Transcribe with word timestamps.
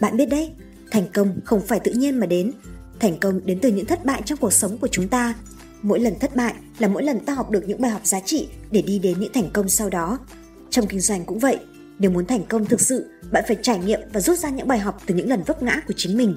Bạn 0.00 0.16
biết 0.16 0.26
đấy, 0.26 0.52
thành 0.90 1.04
công 1.14 1.40
không 1.44 1.60
phải 1.60 1.80
tự 1.80 1.92
nhiên 1.92 2.20
mà 2.20 2.26
đến. 2.26 2.52
Thành 3.00 3.18
công 3.18 3.40
đến 3.46 3.58
từ 3.62 3.72
những 3.72 3.86
thất 3.86 4.04
bại 4.04 4.22
trong 4.24 4.38
cuộc 4.38 4.52
sống 4.52 4.78
của 4.78 4.88
chúng 4.88 5.08
ta. 5.08 5.34
Mỗi 5.82 6.00
lần 6.00 6.18
thất 6.18 6.36
bại 6.36 6.54
là 6.78 6.88
mỗi 6.88 7.02
lần 7.02 7.20
ta 7.20 7.34
học 7.34 7.50
được 7.50 7.64
những 7.66 7.80
bài 7.80 7.90
học 7.90 8.06
giá 8.06 8.20
trị 8.20 8.48
để 8.70 8.82
đi 8.82 8.98
đến 8.98 9.20
những 9.20 9.32
thành 9.32 9.50
công 9.52 9.68
sau 9.68 9.90
đó. 9.90 10.18
Trong 10.70 10.86
kinh 10.86 11.00
doanh 11.00 11.24
cũng 11.24 11.38
vậy, 11.38 11.58
nếu 11.98 12.10
muốn 12.10 12.26
thành 12.26 12.44
công 12.48 12.64
thực 12.64 12.80
sự, 12.80 13.10
bạn 13.32 13.44
phải 13.46 13.56
trải 13.62 13.78
nghiệm 13.78 14.00
và 14.12 14.20
rút 14.20 14.38
ra 14.38 14.50
những 14.50 14.68
bài 14.68 14.78
học 14.78 15.02
từ 15.06 15.14
những 15.14 15.28
lần 15.28 15.42
vấp 15.42 15.62
ngã 15.62 15.80
của 15.86 15.94
chính 15.96 16.16
mình. 16.16 16.36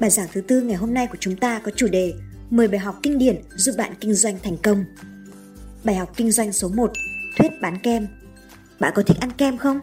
Bài 0.00 0.10
giảng 0.10 0.28
thứ 0.32 0.40
tư 0.40 0.60
ngày 0.60 0.76
hôm 0.76 0.94
nay 0.94 1.06
của 1.06 1.18
chúng 1.20 1.36
ta 1.36 1.58
có 1.58 1.70
chủ 1.76 1.88
đề 1.88 2.12
10 2.50 2.68
bài 2.68 2.78
học 2.78 2.98
kinh 3.02 3.18
điển 3.18 3.42
giúp 3.56 3.74
bạn 3.78 3.92
kinh 4.00 4.14
doanh 4.14 4.38
thành 4.42 4.56
công. 4.62 4.84
Bài 5.84 5.96
học 5.96 6.12
kinh 6.16 6.32
doanh 6.32 6.52
số 6.52 6.68
1, 6.68 6.92
thuyết 7.38 7.50
bán 7.62 7.78
kem. 7.82 8.06
Bạn 8.80 8.92
có 8.96 9.02
thích 9.02 9.16
ăn 9.20 9.30
kem 9.38 9.58
không? 9.58 9.80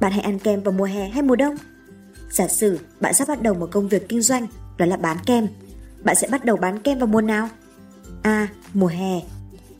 Bạn 0.00 0.12
hay 0.12 0.20
ăn 0.20 0.38
kem 0.38 0.62
vào 0.62 0.72
mùa 0.72 0.84
hè 0.84 1.08
hay 1.08 1.22
mùa 1.22 1.36
đông? 1.36 1.56
Giả 2.32 2.48
sử 2.48 2.78
bạn 3.00 3.14
sắp 3.14 3.28
bắt 3.28 3.42
đầu 3.42 3.54
một 3.54 3.68
công 3.72 3.88
việc 3.88 4.08
kinh 4.08 4.22
doanh, 4.22 4.46
đó 4.78 4.86
là 4.86 4.96
bán 4.96 5.16
kem. 5.26 5.46
Bạn 6.04 6.16
sẽ 6.16 6.28
bắt 6.28 6.44
đầu 6.44 6.56
bán 6.56 6.82
kem 6.82 6.98
vào 6.98 7.06
mùa 7.06 7.20
nào? 7.20 7.48
A. 8.22 8.48
Mùa 8.74 8.86
hè 8.86 9.20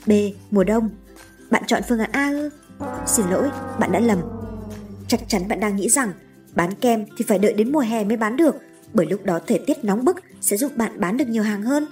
B. 0.06 0.10
Mùa 0.50 0.64
đông 0.64 0.90
Bạn 1.50 1.62
chọn 1.66 1.82
phương 1.88 1.98
án 1.98 2.10
A 2.12 2.30
ư? 2.30 2.50
Xin 3.06 3.26
lỗi, 3.30 3.50
bạn 3.80 3.92
đã 3.92 4.00
lầm. 4.00 4.18
Chắc 5.08 5.20
chắn 5.28 5.48
bạn 5.48 5.60
đang 5.60 5.76
nghĩ 5.76 5.88
rằng 5.88 6.12
bán 6.54 6.74
kem 6.74 7.04
thì 7.16 7.24
phải 7.28 7.38
đợi 7.38 7.52
đến 7.52 7.72
mùa 7.72 7.80
hè 7.80 8.04
mới 8.04 8.16
bán 8.16 8.36
được 8.36 8.54
bởi 8.92 9.06
lúc 9.06 9.24
đó 9.24 9.40
thời 9.46 9.58
tiết 9.66 9.84
nóng 9.84 10.04
bức 10.04 10.16
sẽ 10.40 10.56
giúp 10.56 10.76
bạn 10.76 11.00
bán 11.00 11.16
được 11.16 11.28
nhiều 11.28 11.42
hàng 11.42 11.62
hơn. 11.62 11.86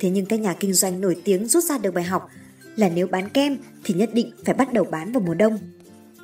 Thế 0.00 0.10
nhưng 0.10 0.26
các 0.26 0.40
nhà 0.40 0.54
kinh 0.60 0.72
doanh 0.72 1.00
nổi 1.00 1.16
tiếng 1.24 1.48
rút 1.48 1.64
ra 1.64 1.78
được 1.78 1.94
bài 1.94 2.04
học 2.04 2.30
là 2.76 2.88
nếu 2.88 3.06
bán 3.06 3.28
kem 3.28 3.56
thì 3.84 3.94
nhất 3.94 4.10
định 4.12 4.30
phải 4.44 4.54
bắt 4.54 4.72
đầu 4.72 4.84
bán 4.84 5.12
vào 5.12 5.22
mùa 5.26 5.34
đông. 5.34 5.58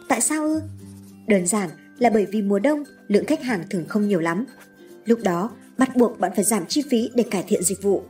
Tại 0.08 0.20
sao 0.20 0.42
ư? 0.42 0.62
Đơn 1.26 1.46
giản 1.46 1.70
là 1.98 2.10
bởi 2.10 2.26
vì 2.26 2.42
mùa 2.42 2.58
đông 2.58 2.84
lượng 3.10 3.26
khách 3.26 3.42
hàng 3.42 3.64
thường 3.70 3.84
không 3.88 4.08
nhiều 4.08 4.20
lắm. 4.20 4.44
Lúc 5.04 5.18
đó 5.22 5.50
bắt 5.78 5.96
buộc 5.96 6.20
bạn 6.20 6.32
phải 6.36 6.44
giảm 6.44 6.66
chi 6.66 6.82
phí 6.90 7.10
để 7.14 7.24
cải 7.30 7.44
thiện 7.48 7.62
dịch 7.62 7.82
vụ. 7.82 8.02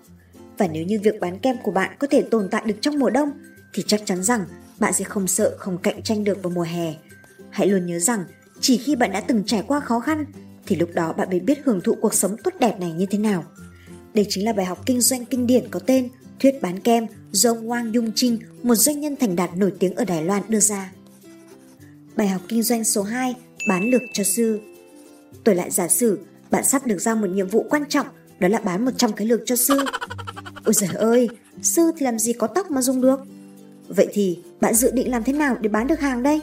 Và 0.59 0.69
nếu 0.73 0.85
như 0.85 1.01
việc 1.03 1.21
bán 1.21 1.39
kem 1.39 1.57
của 1.63 1.71
bạn 1.71 1.97
có 1.99 2.07
thể 2.07 2.23
tồn 2.23 2.49
tại 2.51 2.63
được 2.67 2.75
trong 2.81 2.99
mùa 2.99 3.11
đông 3.11 3.31
thì 3.73 3.83
chắc 3.87 4.01
chắn 4.05 4.23
rằng 4.23 4.45
bạn 4.79 4.93
sẽ 4.93 5.05
không 5.05 5.27
sợ 5.27 5.57
không 5.59 5.79
cạnh 5.79 6.03
tranh 6.03 6.25
được 6.25 6.43
vào 6.43 6.51
mùa 6.51 6.63
hè. 6.63 6.95
Hãy 7.51 7.67
luôn 7.67 7.87
nhớ 7.87 7.99
rằng 7.99 8.25
chỉ 8.61 8.79
khi 8.79 8.97
bạn 8.97 9.13
đã 9.13 9.21
từng 9.21 9.43
trải 9.47 9.63
qua 9.67 9.81
khó 9.81 10.01
khăn 10.01 10.25
thì 10.67 10.77
lúc 10.77 10.91
đó 10.95 11.13
bạn 11.13 11.31
mới 11.31 11.41
biết 11.41 11.59
hưởng 11.65 11.81
thụ 11.81 11.95
cuộc 11.95 12.15
sống 12.15 12.37
tốt 12.45 12.55
đẹp 12.61 12.81
này 12.81 12.93
như 12.93 13.07
thế 13.07 13.19
nào. 13.19 13.45
Đây 14.15 14.27
chính 14.29 14.45
là 14.45 14.53
bài 14.53 14.67
học 14.67 14.87
kinh 14.87 15.01
doanh 15.01 15.25
kinh 15.25 15.47
điển 15.47 15.69
có 15.71 15.81
tên 15.81 16.09
Thuyết 16.41 16.63
bán 16.63 16.81
kem 16.81 17.07
do 17.33 17.51
ông 17.51 17.69
Wang 17.69 17.91
Dung 17.91 18.13
Trinh, 18.15 18.39
một 18.63 18.75
doanh 18.75 19.01
nhân 19.01 19.17
thành 19.21 19.37
đạt 19.37 19.57
nổi 19.57 19.73
tiếng 19.79 19.95
ở 19.95 20.05
Đài 20.05 20.25
Loan 20.25 20.43
đưa 20.49 20.61
ra. 20.61 20.93
Bài 22.17 22.29
học 22.29 22.43
kinh 22.49 22.63
doanh 22.63 22.85
số 22.85 23.03
2, 23.03 23.35
bán 23.69 23.91
lược 23.91 24.03
cho 24.13 24.25
sư. 24.25 24.61
Tôi 25.45 25.55
lại 25.55 25.71
giả 25.71 25.89
sử 25.89 26.19
bạn 26.51 26.65
sắp 26.65 26.87
được 26.87 26.99
giao 26.99 27.17
một 27.17 27.27
nhiệm 27.27 27.49
vụ 27.49 27.67
quan 27.71 27.85
trọng, 27.89 28.07
đó 28.39 28.49
là 28.49 28.59
bán 28.59 28.85
100 28.85 29.13
cái 29.13 29.27
lược 29.27 29.41
cho 29.47 29.57
sư. 29.57 29.85
Ôi 30.65 30.75
giời 30.75 30.91
ơi, 30.95 31.29
sư 31.63 31.91
thì 31.99 32.05
làm 32.05 32.19
gì 32.19 32.33
có 32.33 32.47
tóc 32.47 32.71
mà 32.71 32.83
dùng 32.83 33.01
được? 33.01 33.21
Vậy 33.89 34.09
thì 34.13 34.39
bạn 34.61 34.75
dự 34.75 34.91
định 34.91 35.11
làm 35.11 35.25
thế 35.25 35.33
nào 35.33 35.57
để 35.61 35.69
bán 35.69 35.87
được 35.87 36.01
hàng 36.01 36.23
đây? 36.23 36.43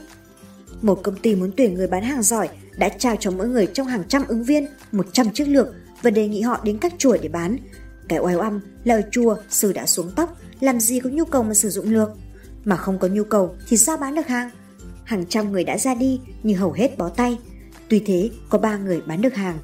Một 0.81 0.99
công 1.03 1.15
ty 1.15 1.35
muốn 1.35 1.51
tuyển 1.57 1.73
người 1.73 1.87
bán 1.87 2.03
hàng 2.03 2.23
giỏi 2.23 2.49
đã 2.77 2.89
trao 2.89 3.15
cho 3.19 3.31
mỗi 3.31 3.47
người 3.47 3.67
trong 3.73 3.87
hàng 3.87 4.03
trăm 4.07 4.23
ứng 4.27 4.43
viên 4.43 4.67
100 4.91 5.29
chiếc 5.33 5.45
lược 5.45 5.67
và 6.01 6.09
đề 6.09 6.27
nghị 6.27 6.41
họ 6.41 6.61
đến 6.63 6.77
các 6.77 6.93
chùa 6.97 7.17
để 7.21 7.29
bán. 7.29 7.57
Cái 8.07 8.19
oai 8.19 8.35
oăm 8.35 8.61
là 8.83 8.95
ở 8.95 9.01
chùa 9.11 9.35
sư 9.49 9.73
đã 9.73 9.85
xuống 9.85 10.11
tóc, 10.15 10.37
làm 10.59 10.79
gì 10.79 10.99
có 10.99 11.09
nhu 11.09 11.25
cầu 11.25 11.43
mà 11.43 11.53
sử 11.53 11.69
dụng 11.69 11.93
lược. 11.93 12.09
Mà 12.63 12.75
không 12.75 12.99
có 12.99 13.07
nhu 13.07 13.23
cầu 13.23 13.55
thì 13.67 13.77
sao 13.77 13.97
bán 13.97 14.15
được 14.15 14.27
hàng? 14.27 14.49
Hàng 15.03 15.25
trăm 15.29 15.51
người 15.51 15.63
đã 15.63 15.77
ra 15.77 15.95
đi 15.95 16.19
nhưng 16.43 16.57
hầu 16.57 16.71
hết 16.71 16.97
bó 16.97 17.09
tay. 17.09 17.37
Tuy 17.89 17.99
thế 17.99 18.29
có 18.49 18.57
ba 18.57 18.77
người 18.77 19.01
bán 19.01 19.21
được 19.21 19.35
hàng. 19.35 19.57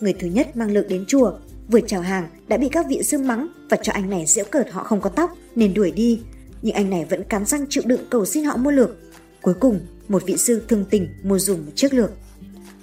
Người 0.00 0.12
thứ 0.12 0.28
nhất 0.28 0.56
mang 0.56 0.70
lược 0.70 0.88
đến 0.88 1.04
chùa, 1.08 1.32
vừa 1.68 1.80
chào 1.80 2.00
hàng 2.00 2.28
đã 2.48 2.56
bị 2.56 2.68
các 2.72 2.86
vị 2.88 3.02
sư 3.02 3.18
mắng 3.18 3.48
và 3.70 3.76
cho 3.82 3.92
anh 3.92 4.10
này 4.10 4.24
giễu 4.26 4.44
cợt 4.50 4.70
họ 4.70 4.84
không 4.84 5.00
có 5.00 5.10
tóc 5.10 5.30
nên 5.56 5.74
đuổi 5.74 5.90
đi. 5.90 6.20
Nhưng 6.62 6.74
anh 6.74 6.90
này 6.90 7.04
vẫn 7.10 7.24
cắn 7.24 7.46
răng 7.46 7.66
chịu 7.70 7.82
đựng 7.86 8.00
cầu 8.10 8.26
xin 8.26 8.44
họ 8.44 8.56
mua 8.56 8.70
lược. 8.70 8.96
Cuối 9.42 9.54
cùng, 9.60 9.80
một 10.08 10.22
vị 10.26 10.36
sư 10.36 10.62
thương 10.68 10.84
tình 10.90 11.08
mua 11.22 11.38
dùng 11.38 11.66
một 11.66 11.72
chiếc 11.74 11.94
lược. 11.94 12.10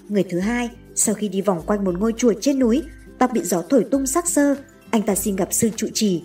Người 0.09 0.23
thứ 0.23 0.39
hai, 0.39 0.69
sau 0.95 1.15
khi 1.15 1.27
đi 1.27 1.41
vòng 1.41 1.61
quanh 1.65 1.83
một 1.83 1.99
ngôi 1.99 2.13
chùa 2.17 2.33
trên 2.41 2.59
núi, 2.59 2.83
tóc 3.17 3.31
bị 3.33 3.41
gió 3.43 3.63
thổi 3.69 3.85
tung 3.91 4.07
sắc 4.07 4.27
sơ, 4.27 4.55
anh 4.89 5.01
ta 5.01 5.15
xin 5.15 5.35
gặp 5.35 5.53
sư 5.53 5.69
trụ 5.75 5.87
trì. 5.93 6.23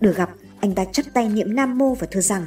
Được 0.00 0.16
gặp, 0.16 0.30
anh 0.60 0.74
ta 0.74 0.84
chắp 0.84 1.06
tay 1.14 1.28
niệm 1.28 1.54
Nam 1.54 1.78
Mô 1.78 1.94
và 1.94 2.06
thưa 2.10 2.20
rằng 2.20 2.46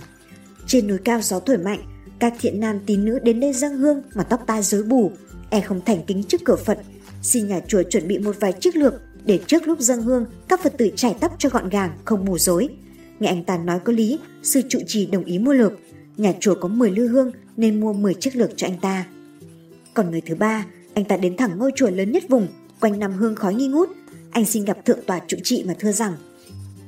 Trên 0.68 0.88
núi 0.88 0.98
cao 1.06 1.22
gió 1.22 1.40
thổi 1.40 1.58
mạnh, 1.58 1.80
các 2.20 2.34
thiện 2.40 2.59
nam 2.59 2.80
tín 2.86 3.06
nữ 3.06 3.20
đến 3.20 3.40
đây 3.40 3.53
dâng 3.53 3.78
hương 3.78 4.02
mà 4.16 4.24
tóc 4.24 4.44
tai 4.48 4.64
rối 4.64 4.84
bù, 4.84 5.12
e 5.53 5.62
không 5.62 5.81
thành 5.86 6.03
kính 6.08 6.24
trước 6.24 6.41
cửa 6.46 6.56
Phật. 6.56 6.80
Xin 7.22 7.47
nhà 7.47 7.59
chùa 7.68 7.84
chuẩn 7.84 8.08
bị 8.08 8.18
một 8.18 8.36
vài 8.40 8.53
chiếc 8.53 8.75
lược 8.75 8.94
để 9.25 9.40
trước 9.47 9.68
lúc 9.68 9.80
dâng 9.80 10.02
hương 10.02 10.25
các 10.47 10.64
Phật 10.64 10.78
tử 10.78 10.90
trải 10.96 11.16
tóc 11.19 11.36
cho 11.38 11.50
gọn 11.50 11.69
gàng, 11.69 11.91
không 12.06 12.25
mù 12.25 12.38
rối. 12.38 12.69
Nghe 13.19 13.28
anh 13.28 13.44
ta 13.44 13.58
nói 13.58 13.80
có 13.80 13.94
lý, 13.94 14.19
sư 14.44 14.62
trụ 14.69 14.80
trì 14.88 15.06
đồng 15.06 15.24
ý 15.24 15.40
mua 15.40 15.53
lược. 15.53 15.74
Nhà 16.18 16.34
chùa 16.40 16.56
có 16.56 16.68
10 16.68 16.91
lư 16.91 17.08
hương 17.08 17.31
nên 17.58 17.80
mua 17.80 17.94
10 17.94 18.14
chiếc 18.14 18.36
lược 18.36 18.50
cho 18.56 18.68
anh 18.68 18.78
ta. 18.81 19.06
Còn 19.94 20.12
người 20.12 20.22
thứ 20.22 20.36
ba, 20.36 20.66
anh 20.94 21.06
ta 21.06 21.18
đến 21.18 21.38
thẳng 21.38 21.58
ngôi 21.58 21.72
chùa 21.75 21.90
lớn 21.90 22.12
nhất 22.12 22.24
vùng, 22.30 22.47
quanh 22.80 23.00
năm 23.00 23.14
hương 23.14 23.35
khói 23.35 23.53
nghi 23.53 23.68
ngút. 23.68 23.90
Anh 24.31 24.46
xin 24.46 24.66
gặp 24.66 24.85
thượng 24.85 25.00
tòa 25.06 25.20
trụ 25.28 25.38
trị 25.44 25.64
mà 25.68 25.75
thưa 25.80 25.91
rằng 25.91 26.14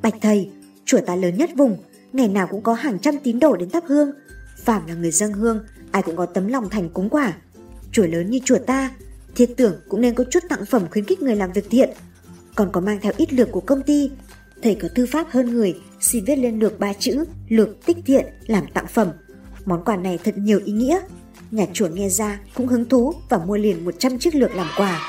Bạch 0.01 0.15
thầy, 0.21 0.49
chùa 0.85 0.99
ta 1.05 1.15
lớn 1.15 1.37
nhất 1.37 1.49
vùng, 1.55 1.77
ngày 2.13 2.27
nào 2.27 2.47
cũng 2.47 2.61
có 2.61 2.73
hàng 2.73 2.99
trăm 2.99 3.15
tín 3.23 3.39
đồ 3.39 3.55
đến 3.55 3.69
thắp 3.69 3.83
hương. 3.87 4.11
Phạm 4.57 4.87
là 4.87 4.93
người 4.93 5.11
dâng 5.11 5.33
hương, 5.33 5.59
ai 5.91 6.03
cũng 6.03 6.15
có 6.15 6.25
tấm 6.25 6.47
lòng 6.47 6.69
thành 6.69 6.89
cúng 6.89 7.09
quả. 7.09 7.33
Chùa 7.95 8.05
lớn 8.05 8.29
như 8.29 8.39
chùa 8.45 8.57
ta, 8.57 8.91
thiết 9.35 9.57
tưởng 9.57 9.75
cũng 9.89 10.01
nên 10.01 10.15
có 10.15 10.23
chút 10.29 10.43
tặng 10.49 10.65
phẩm 10.65 10.83
khuyến 10.91 11.05
khích 11.05 11.21
người 11.21 11.35
làm 11.35 11.51
việc 11.51 11.69
thiện. 11.69 11.89
Còn 12.55 12.71
có 12.71 12.81
mang 12.81 12.99
theo 13.01 13.13
ít 13.17 13.33
lược 13.33 13.51
của 13.51 13.59
công 13.59 13.81
ty, 13.81 14.11
thầy 14.63 14.75
có 14.75 14.87
thư 14.95 15.05
pháp 15.05 15.27
hơn 15.29 15.53
người, 15.53 15.75
xin 15.99 16.25
viết 16.25 16.35
lên 16.35 16.59
lược 16.59 16.79
ba 16.79 16.93
chữ, 16.93 17.25
lược 17.49 17.85
tích 17.85 17.97
thiện 18.05 18.25
làm 18.47 18.63
tặng 18.73 18.87
phẩm. 18.87 19.07
Món 19.65 19.83
quà 19.85 19.95
này 19.95 20.19
thật 20.23 20.37
nhiều 20.37 20.59
ý 20.65 20.71
nghĩa, 20.71 20.99
Nhà 21.51 21.65
chùa 21.73 21.87
nghe 21.87 22.09
ra 22.09 22.39
cũng 22.55 22.67
hứng 22.67 22.89
thú 22.89 23.13
và 23.29 23.37
mua 23.37 23.57
liền 23.57 23.85
100 23.85 24.19
chiếc 24.19 24.35
lược 24.35 24.55
làm 24.55 24.67
quà. 24.77 25.01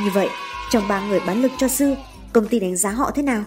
Như 0.00 0.10
vậy, 0.14 0.28
trong 0.70 0.88
ba 0.88 1.08
người 1.08 1.20
bán 1.26 1.42
lược 1.42 1.50
cho 1.58 1.68
sư, 1.68 1.94
công 2.32 2.48
ty 2.48 2.60
đánh 2.60 2.76
giá 2.76 2.90
họ 2.90 3.10
thế 3.14 3.22
nào? 3.22 3.44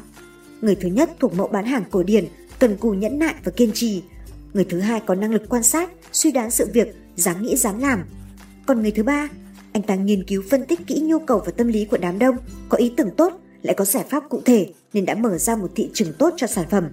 Người 0.62 0.76
thứ 0.76 0.88
nhất 0.88 1.10
thuộc 1.20 1.34
mẫu 1.34 1.48
bán 1.48 1.66
hàng 1.66 1.84
cổ 1.92 2.04
điển, 2.04 2.26
cần 2.60 2.78
cù 2.78 2.92
nhẫn 2.92 3.20
nại 3.20 3.36
và 3.44 3.52
kiên 3.52 3.72
trì. 3.74 4.04
Người 4.54 4.66
thứ 4.70 4.80
hai 4.80 5.02
có 5.06 5.16
năng 5.16 5.32
lực 5.32 5.50
quan 5.50 5.64
sát, 5.64 5.90
suy 6.12 6.32
đoán 6.32 6.52
sự 6.52 6.68
việc, 6.74 6.96
dám 7.16 7.42
nghĩ 7.42 7.56
dám 7.56 7.80
làm. 7.80 8.04
Còn 8.66 8.82
người 8.82 8.92
thứ 8.92 9.04
ba, 9.04 9.30
anh 9.74 9.84
ta 9.84 9.96
nghiên 9.96 10.24
cứu 10.24 10.44
phân 10.50 10.66
tích 10.66 10.80
kỹ 10.88 11.02
nhu 11.02 11.20
cầu 11.20 11.42
và 11.46 11.52
tâm 11.52 11.68
lý 11.68 11.86
của 11.86 11.98
đám 11.98 12.20
đông, 12.20 12.38
có 12.70 12.78
ý 12.78 12.94
tưởng 12.98 13.10
tốt, 13.18 13.34
lại 13.62 13.76
có 13.76 13.86
giải 13.86 14.06
pháp 14.10 14.24
cụ 14.30 14.42
thể 14.46 14.74
nên 14.94 15.06
đã 15.06 15.16
mở 15.16 15.38
ra 15.38 15.56
một 15.56 15.72
thị 15.76 15.90
trường 15.94 16.14
tốt 16.14 16.34
cho 16.38 16.48
sản 16.48 16.66
phẩm. 16.70 16.90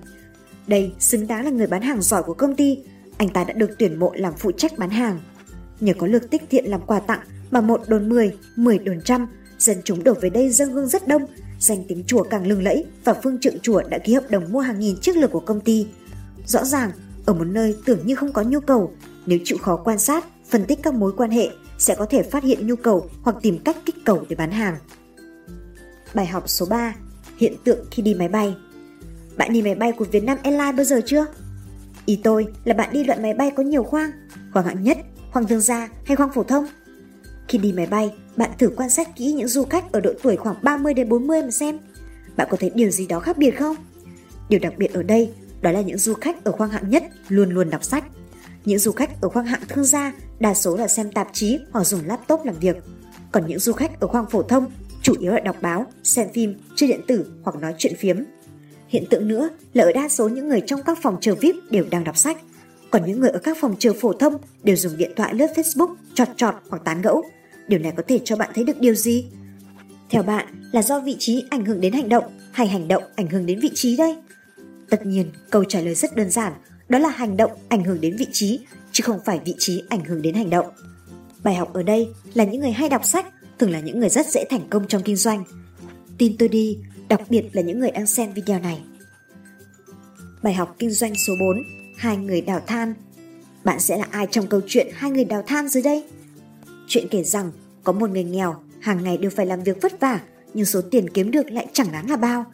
Đây 0.67 0.93
xứng 0.99 1.27
đáng 1.27 1.45
là 1.45 1.51
người 1.51 1.67
bán 1.67 1.83
hàng 1.83 2.03
giỏi 2.03 2.23
của 2.23 2.35
công 2.35 2.57
ty, 2.57 2.79
anh 3.19 3.29
ta 3.29 3.45
đã 3.45 3.53
được 3.53 3.71
tuyển 3.79 3.99
mộ 3.99 4.13
làm 4.15 4.33
phụ 4.39 4.53
trách 4.53 4.79
bán 4.79 4.91
hàng. 4.91 5.21
Nhờ 5.81 5.93
có 5.99 6.07
lượt 6.07 6.31
tích 6.31 6.43
thiện 6.51 6.65
làm 6.65 6.81
quà 6.87 7.01
tặng 7.01 7.21
mà 7.51 7.61
một 7.61 7.81
đồn 7.89 8.09
10, 8.09 8.33
10 8.57 8.79
đồn 8.79 9.01
trăm, 9.05 9.27
dân 9.59 9.77
chúng 9.85 10.05
đổ 10.05 10.15
về 10.21 10.31
đây 10.31 10.51
dâng 10.51 10.73
hương 10.73 10.89
rất 10.89 11.09
đông, 11.09 11.23
danh 11.61 11.85
tiếng 11.89 12.05
chùa 12.07 12.23
càng 12.23 12.47
lừng 12.47 12.63
lẫy 12.63 12.85
và 13.05 13.15
phương 13.23 13.39
trượng 13.41 13.61
chùa 13.61 13.83
đã 13.89 13.99
ký 13.99 14.15
hợp 14.15 14.31
đồng 14.31 14.53
mua 14.53 14.61
hàng 14.61 14.79
nghìn 14.79 14.97
chiếc 15.01 15.17
lược 15.17 15.31
của 15.31 15.41
công 15.41 15.61
ty. 15.61 15.87
Rõ 16.47 16.65
ràng, 16.65 16.91
ở 17.27 17.35
một 17.35 17.45
nơi 17.45 17.77
tưởng 17.85 18.07
như 18.07 18.15
không 18.15 18.33
có 18.33 18.43
nhu 18.43 18.61
cầu, 18.61 18.93
nếu 19.27 19.39
chịu 19.45 19.59
khó 19.59 19.77
quan 19.77 19.99
sát, 19.99 20.25
phân 20.49 20.65
tích 20.65 20.79
các 20.83 20.95
mối 20.95 21.13
quan 21.17 21.31
hệ 21.31 21.49
sẽ 21.79 21.95
có 21.95 22.07
thể 22.07 22.23
phát 22.23 22.45
hiện 22.45 22.67
nhu 22.67 22.77
cầu 22.77 23.11
hoặc 23.23 23.37
tìm 23.43 23.59
cách 23.59 23.77
kích 23.87 24.05
cầu 24.05 24.25
để 24.29 24.37
bán 24.37 24.51
hàng. 24.51 24.77
Bài 26.15 26.27
học 26.27 26.43
số 26.47 26.67
3. 26.67 26.95
Hiện 27.37 27.55
tượng 27.65 27.87
khi 27.91 28.03
đi 28.03 28.15
máy 28.15 28.29
bay 28.29 28.57
Bạn 29.37 29.53
đi 29.53 29.63
máy 29.63 29.75
bay 29.75 29.93
của 29.93 30.05
Vietnam 30.05 30.39
Airlines 30.43 30.77
bao 30.77 30.85
giờ 30.85 31.01
chưa? 31.07 31.27
Ý 32.07 32.21
tôi 32.25 32.47
là 32.65 32.75
bạn 32.75 32.93
đi 32.93 33.05
loại 33.05 33.19
máy 33.19 33.35
bay 33.35 33.51
có 33.57 33.63
nhiều 33.63 33.85
khoang, 33.85 34.11
khoang 34.53 34.67
hạng 34.67 34.83
nhất, 34.83 34.99
khoang 35.33 35.47
thương 35.47 35.61
gia 35.61 35.89
hay 36.05 36.17
khoang 36.17 36.33
phổ 36.35 36.43
thông. 36.43 36.67
Khi 37.49 37.59
đi 37.59 37.73
máy 37.73 37.87
bay, 37.87 38.15
bạn 38.37 38.51
thử 38.59 38.71
quan 38.77 38.91
sát 38.91 39.17
kỹ 39.17 39.33
những 39.33 39.49
du 39.49 39.65
khách 39.65 39.93
ở 39.93 40.01
độ 40.01 40.13
tuổi 40.23 40.37
khoảng 40.37 40.57
30 40.63 40.95
đến 40.95 41.09
40 41.09 41.43
mà 41.43 41.51
xem. 41.51 41.79
Bạn 42.37 42.49
có 42.51 42.57
thấy 42.61 42.71
điều 42.75 42.91
gì 42.91 43.07
đó 43.07 43.21
khác 43.21 43.39
biệt 43.39 43.51
không? 43.51 43.77
Điều 44.49 44.61
đặc 44.61 44.73
biệt 44.79 44.93
ở 44.93 45.03
đây 45.03 45.33
đó 45.61 45.71
là 45.71 45.81
những 45.81 45.99
du 45.99 46.15
khách 46.15 46.45
ở 46.45 46.53
khoang 46.53 46.71
hạng 46.71 46.91
nhất 46.91 47.03
luôn 47.29 47.51
luôn 47.51 47.71
đọc 47.71 47.85
sách. 47.85 48.05
Những 48.65 48.79
du 48.79 48.93
khách 48.93 49.21
ở 49.21 49.29
khoang 49.29 49.47
hạng 49.47 49.63
thương 49.69 49.85
gia 49.85 50.13
đa 50.39 50.55
số 50.55 50.77
là 50.77 50.89
xem 50.89 51.13
tạp 51.13 51.29
chí 51.33 51.59
hoặc 51.73 51.85
dùng 51.85 52.01
laptop 52.07 52.41
làm 52.45 52.55
việc. 52.61 52.77
Còn 53.33 53.47
những 53.47 53.59
du 53.59 53.73
khách 53.73 54.01
ở 54.01 54.07
khoang 54.07 54.31
phổ 54.31 54.43
thông 54.43 54.71
chủ 55.03 55.15
yếu 55.21 55.33
là 55.33 55.41
đọc 55.41 55.57
báo, 55.63 55.87
xem 56.03 56.29
phim, 56.35 56.55
chơi 56.77 56.89
điện 56.89 57.01
tử 57.07 57.33
hoặc 57.43 57.57
nói 57.57 57.75
chuyện 57.79 57.97
phiếm. 57.99 58.17
Hiện 58.89 59.05
tượng 59.11 59.29
nữa 59.29 59.49
là 59.75 59.85
ở 59.85 59.93
đa 59.93 60.09
số 60.09 60.29
những 60.29 60.49
người 60.49 60.63
trong 60.67 60.81
các 60.83 60.99
phòng 61.03 61.17
chờ 61.21 61.35
VIP 61.35 61.57
đều 61.71 61.85
đang 61.91 62.05
đọc 62.05 62.17
sách, 62.17 62.39
còn 62.91 63.07
những 63.07 63.21
người 63.21 63.31
ở 63.31 63.39
các 63.39 63.57
phòng 63.61 63.77
chờ 63.79 63.93
phổ 64.01 64.13
thông 64.13 64.37
đều 64.63 64.77
dùng 64.77 64.97
điện 64.97 65.13
thoại 65.17 65.35
lướt 65.35 65.47
Facebook, 65.55 65.95
trọt 66.15 66.29
trọt 66.37 66.55
hoặc 66.69 66.83
tán 66.85 67.03
gẫu. 67.03 67.25
Điều 67.69 67.79
này 67.79 67.93
có 67.97 68.03
thể 68.09 68.21
cho 68.25 68.37
bạn 68.37 68.51
thấy 68.55 68.65
được 68.65 68.81
điều 68.81 68.95
gì? 68.95 69.27
Theo 70.11 70.23
bạn 70.23 70.47
là 70.73 70.83
do 70.83 71.01
vị 71.01 71.17
trí 71.19 71.45
ảnh 71.51 71.65
hưởng 71.65 71.81
đến 71.81 71.93
hành 71.93 72.09
động 72.09 72.25
hay 72.53 72.69
hành 72.69 72.89
động 72.89 73.03
ảnh 73.17 73.29
hưởng 73.29 73.47
đến 73.47 73.61
vị 73.61 73.71
trí 73.75 73.97
đây? 73.97 74.17
Tất 74.91 75.07
nhiên, 75.07 75.31
câu 75.51 75.65
trả 75.65 75.81
lời 75.81 75.95
rất 75.95 76.17
đơn 76.17 76.31
giản, 76.31 76.53
đó 76.89 76.99
là 76.99 77.09
hành 77.09 77.37
động 77.37 77.51
ảnh 77.69 77.85
hưởng 77.85 78.01
đến 78.01 78.17
vị 78.17 78.27
trí, 78.33 78.61
chứ 78.93 79.03
không 79.07 79.21
phải 79.25 79.41
vị 79.45 79.55
trí 79.59 79.83
ảnh 79.89 80.05
hưởng 80.05 80.23
đến 80.23 80.35
hành 80.35 80.51
động. 80.51 80.67
Bài 81.43 81.55
học 81.55 81.73
ở 81.75 81.83
đây 81.83 82.09
là 82.35 82.45
những 82.45 82.61
người 82.61 82.71
hay 82.71 82.89
đọc 82.89 83.05
sách 83.05 83.27
thường 83.59 83.71
là 83.71 83.81
những 83.81 84.01
người 84.01 84.09
rất 84.09 84.27
dễ 84.27 84.45
thành 84.51 84.69
công 84.71 84.89
trong 84.89 85.03
kinh 85.03 85.17
doanh. 85.17 85.45
Tin 86.19 86.37
tôi 86.39 86.49
đi, 86.49 86.79
đặc 87.09 87.21
biệt 87.29 87.45
là 87.53 87.63
những 87.63 87.81
người 87.81 87.91
đang 87.91 88.07
xem 88.07 88.33
video 88.33 88.61
này. 88.61 88.83
Bài 90.43 90.55
học 90.55 90.77
kinh 90.79 90.91
doanh 90.91 91.15
số 91.15 91.33
4 91.41 91.63
Hai 91.97 92.17
người 92.17 92.41
đào 92.41 92.61
than 92.67 92.95
Bạn 93.65 93.81
sẽ 93.81 93.99
là 93.99 94.07
ai 94.11 94.27
trong 94.31 94.47
câu 94.47 94.61
chuyện 94.67 94.87
hai 94.95 95.11
người 95.11 95.25
đào 95.25 95.43
than 95.47 95.69
dưới 95.69 95.83
đây? 95.83 96.05
Chuyện 96.89 97.09
kể 97.11 97.25
rằng 97.25 97.53
có 97.85 97.93
một 97.93 98.11
người 98.11 98.25
nghèo 98.25 98.57
hàng 98.81 99.05
ngày 99.05 99.19
đều 99.19 99.31
phải 99.31 99.47
làm 99.47 99.63
việc 99.63 99.83
vất 99.83 100.01
vả 100.01 100.21
nhưng 100.55 100.67
số 100.67 100.81
tiền 100.91 101.11
kiếm 101.11 101.31
được 101.31 101.51
lại 101.51 101.67
chẳng 101.73 101.93
đáng 101.93 102.11
là 102.11 102.17
bao. 102.17 102.45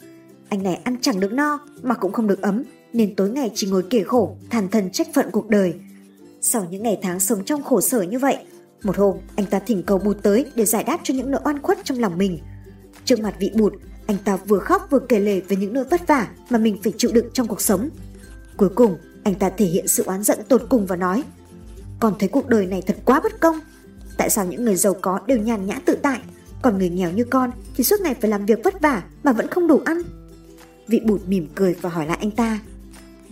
Anh 0.48 0.62
này 0.62 0.80
ăn 0.84 0.96
chẳng 1.00 1.20
được 1.20 1.32
no 1.32 1.58
mà 1.82 1.94
cũng 1.94 2.12
không 2.12 2.26
được 2.26 2.42
ấm 2.42 2.62
nên 2.94 3.14
tối 3.14 3.30
ngày 3.30 3.50
chỉ 3.54 3.66
ngồi 3.66 3.84
kể 3.90 4.02
khổ, 4.02 4.36
than 4.50 4.68
thân 4.68 4.90
trách 4.90 5.06
phận 5.14 5.30
cuộc 5.30 5.48
đời. 5.48 5.74
Sau 6.40 6.66
những 6.70 6.82
ngày 6.82 6.98
tháng 7.02 7.20
sống 7.20 7.44
trong 7.44 7.62
khổ 7.62 7.80
sở 7.80 8.02
như 8.02 8.18
vậy, 8.18 8.38
một 8.82 8.96
hôm 8.96 9.16
anh 9.36 9.46
ta 9.46 9.58
thỉnh 9.58 9.82
cầu 9.82 9.98
bụt 9.98 10.16
tới 10.22 10.46
để 10.54 10.64
giải 10.64 10.84
đáp 10.84 11.00
cho 11.02 11.14
những 11.14 11.30
nỗi 11.30 11.40
oan 11.44 11.62
khuất 11.62 11.78
trong 11.84 11.98
lòng 11.98 12.18
mình. 12.18 12.38
Trước 13.04 13.20
mặt 13.20 13.34
vị 13.38 13.50
bụt, 13.54 13.72
anh 14.06 14.16
ta 14.24 14.36
vừa 14.36 14.58
khóc 14.58 14.86
vừa 14.90 14.98
kể 14.98 15.18
lể 15.18 15.40
về 15.40 15.56
những 15.56 15.72
nỗi 15.72 15.84
vất 15.84 16.06
vả 16.06 16.28
mà 16.50 16.58
mình 16.58 16.78
phải 16.82 16.92
chịu 16.96 17.10
đựng 17.14 17.26
trong 17.32 17.46
cuộc 17.46 17.60
sống. 17.60 17.88
Cuối 18.56 18.68
cùng, 18.68 18.96
anh 19.24 19.34
ta 19.34 19.50
thể 19.50 19.66
hiện 19.66 19.88
sự 19.88 20.04
oán 20.04 20.22
giận 20.22 20.38
tột 20.48 20.62
cùng 20.68 20.86
và 20.86 20.96
nói 20.96 21.24
Con 22.00 22.14
thấy 22.18 22.28
cuộc 22.28 22.48
đời 22.48 22.66
này 22.66 22.82
thật 22.82 22.96
quá 23.04 23.20
bất 23.20 23.40
công. 23.40 23.58
Tại 24.16 24.30
sao 24.30 24.46
những 24.46 24.64
người 24.64 24.76
giàu 24.76 24.94
có 25.00 25.20
đều 25.26 25.38
nhàn 25.38 25.66
nhã 25.66 25.80
tự 25.84 25.96
tại, 26.02 26.20
còn 26.62 26.78
người 26.78 26.88
nghèo 26.88 27.10
như 27.10 27.24
con 27.24 27.50
thì 27.76 27.84
suốt 27.84 28.00
ngày 28.00 28.14
phải 28.20 28.30
làm 28.30 28.46
việc 28.46 28.64
vất 28.64 28.80
vả 28.80 29.02
mà 29.22 29.32
vẫn 29.32 29.46
không 29.48 29.66
đủ 29.66 29.80
ăn? 29.84 30.02
Vị 30.88 31.00
bụt 31.04 31.20
mỉm 31.26 31.46
cười 31.54 31.74
và 31.80 31.90
hỏi 31.90 32.06
lại 32.06 32.18
anh 32.20 32.30
ta 32.30 32.60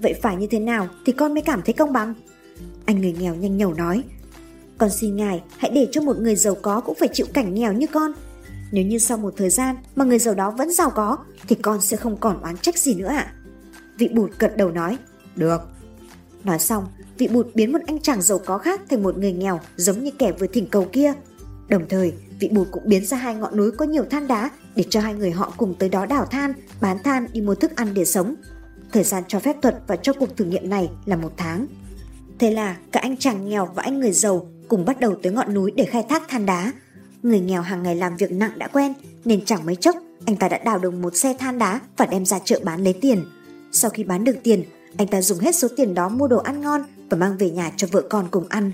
Vậy 0.02 0.14
phải 0.22 0.36
như 0.36 0.46
thế 0.46 0.58
nào 0.58 0.88
thì 1.06 1.12
con 1.12 1.34
mới 1.34 1.42
cảm 1.42 1.62
thấy 1.62 1.72
công 1.72 1.92
bằng? 1.92 2.14
Anh 2.84 3.00
người 3.00 3.12
nghèo 3.12 3.34
nhanh 3.34 3.56
nhẩu 3.56 3.74
nói. 3.74 4.02
Con 4.78 4.90
xin 4.90 5.16
ngài 5.16 5.42
hãy 5.56 5.70
để 5.74 5.88
cho 5.92 6.00
một 6.00 6.18
người 6.18 6.36
giàu 6.36 6.54
có 6.62 6.80
cũng 6.80 6.94
phải 6.94 7.08
chịu 7.12 7.26
cảnh 7.32 7.54
nghèo 7.54 7.72
như 7.72 7.86
con. 7.86 8.12
Nếu 8.72 8.84
như 8.84 8.98
sau 8.98 9.18
một 9.18 9.34
thời 9.36 9.50
gian 9.50 9.76
mà 9.96 10.04
người 10.04 10.18
giàu 10.18 10.34
đó 10.34 10.50
vẫn 10.50 10.72
giàu 10.72 10.90
có 10.90 11.16
Thì 11.48 11.56
con 11.62 11.80
sẽ 11.80 11.96
không 11.96 12.16
còn 12.16 12.42
oán 12.42 12.56
trách 12.56 12.78
gì 12.78 12.94
nữa 12.94 13.06
ạ. 13.08 13.32
Vị 13.98 14.08
bụt 14.08 14.30
gật 14.38 14.56
đầu 14.56 14.70
nói. 14.70 14.98
Được. 15.36 15.60
Nói 16.44 16.58
xong 16.58 16.86
vị 17.18 17.28
bụt 17.28 17.46
biến 17.54 17.72
một 17.72 17.78
anh 17.86 18.00
chàng 18.00 18.22
giàu 18.22 18.38
có 18.38 18.58
khác 18.58 18.80
thành 18.90 19.02
một 19.02 19.18
người 19.18 19.32
nghèo 19.32 19.60
giống 19.76 20.04
như 20.04 20.10
kẻ 20.18 20.32
vừa 20.32 20.46
thỉnh 20.46 20.66
cầu 20.70 20.88
kia. 20.92 21.12
Đồng 21.68 21.88
thời 21.88 22.12
vị 22.40 22.48
bụt 22.52 22.68
cũng 22.70 22.82
biến 22.86 23.06
ra 23.06 23.16
hai 23.16 23.34
ngọn 23.34 23.56
núi 23.56 23.70
có 23.70 23.84
nhiều 23.84 24.04
than 24.10 24.28
đá 24.28 24.50
để 24.76 24.84
cho 24.90 25.00
hai 25.00 25.14
người 25.14 25.30
họ 25.30 25.52
cùng 25.56 25.74
tới 25.78 25.88
đó 25.88 26.06
đào 26.06 26.26
than, 26.26 26.52
bán 26.80 26.98
than 27.04 27.26
đi 27.32 27.40
mua 27.40 27.54
thức 27.54 27.76
ăn 27.76 27.88
để 27.94 28.04
sống. 28.04 28.34
Thời 28.92 29.04
gian 29.04 29.22
cho 29.28 29.38
phép 29.38 29.56
thuật 29.62 29.74
và 29.86 29.96
cho 29.96 30.12
cuộc 30.12 30.36
thử 30.36 30.44
nghiệm 30.44 30.70
này 30.70 30.90
là 31.04 31.16
một 31.16 31.32
tháng. 31.36 31.66
Thế 32.38 32.50
là 32.50 32.76
cả 32.92 33.00
anh 33.00 33.16
chàng 33.16 33.48
nghèo 33.48 33.66
và 33.74 33.82
anh 33.82 34.00
người 34.00 34.12
giàu 34.12 34.46
cùng 34.68 34.84
bắt 34.84 35.00
đầu 35.00 35.14
tới 35.22 35.32
ngọn 35.32 35.54
núi 35.54 35.72
để 35.76 35.84
khai 35.84 36.04
thác 36.08 36.28
than 36.28 36.46
đá. 36.46 36.72
Người 37.22 37.40
nghèo 37.40 37.62
hàng 37.62 37.82
ngày 37.82 37.96
làm 37.96 38.16
việc 38.16 38.32
nặng 38.32 38.58
đã 38.58 38.68
quen 38.68 38.94
nên 39.24 39.44
chẳng 39.44 39.66
mấy 39.66 39.76
chốc 39.76 39.96
anh 40.26 40.36
ta 40.36 40.48
đã 40.48 40.58
đào 40.58 40.78
được 40.78 40.94
một 40.94 41.16
xe 41.16 41.34
than 41.38 41.58
đá 41.58 41.80
và 41.96 42.06
đem 42.06 42.26
ra 42.26 42.38
chợ 42.38 42.60
bán 42.64 42.84
lấy 42.84 42.92
tiền. 42.92 43.24
Sau 43.72 43.90
khi 43.90 44.04
bán 44.04 44.24
được 44.24 44.36
tiền, 44.42 44.64
anh 44.96 45.06
ta 45.06 45.22
dùng 45.22 45.38
hết 45.38 45.54
số 45.54 45.68
tiền 45.76 45.94
đó 45.94 46.08
mua 46.08 46.28
đồ 46.28 46.38
ăn 46.38 46.60
ngon 46.60 46.82
và 47.10 47.16
mang 47.16 47.36
về 47.38 47.50
nhà 47.50 47.72
cho 47.76 47.86
vợ 47.90 48.02
con 48.10 48.28
cùng 48.30 48.46
ăn. 48.48 48.72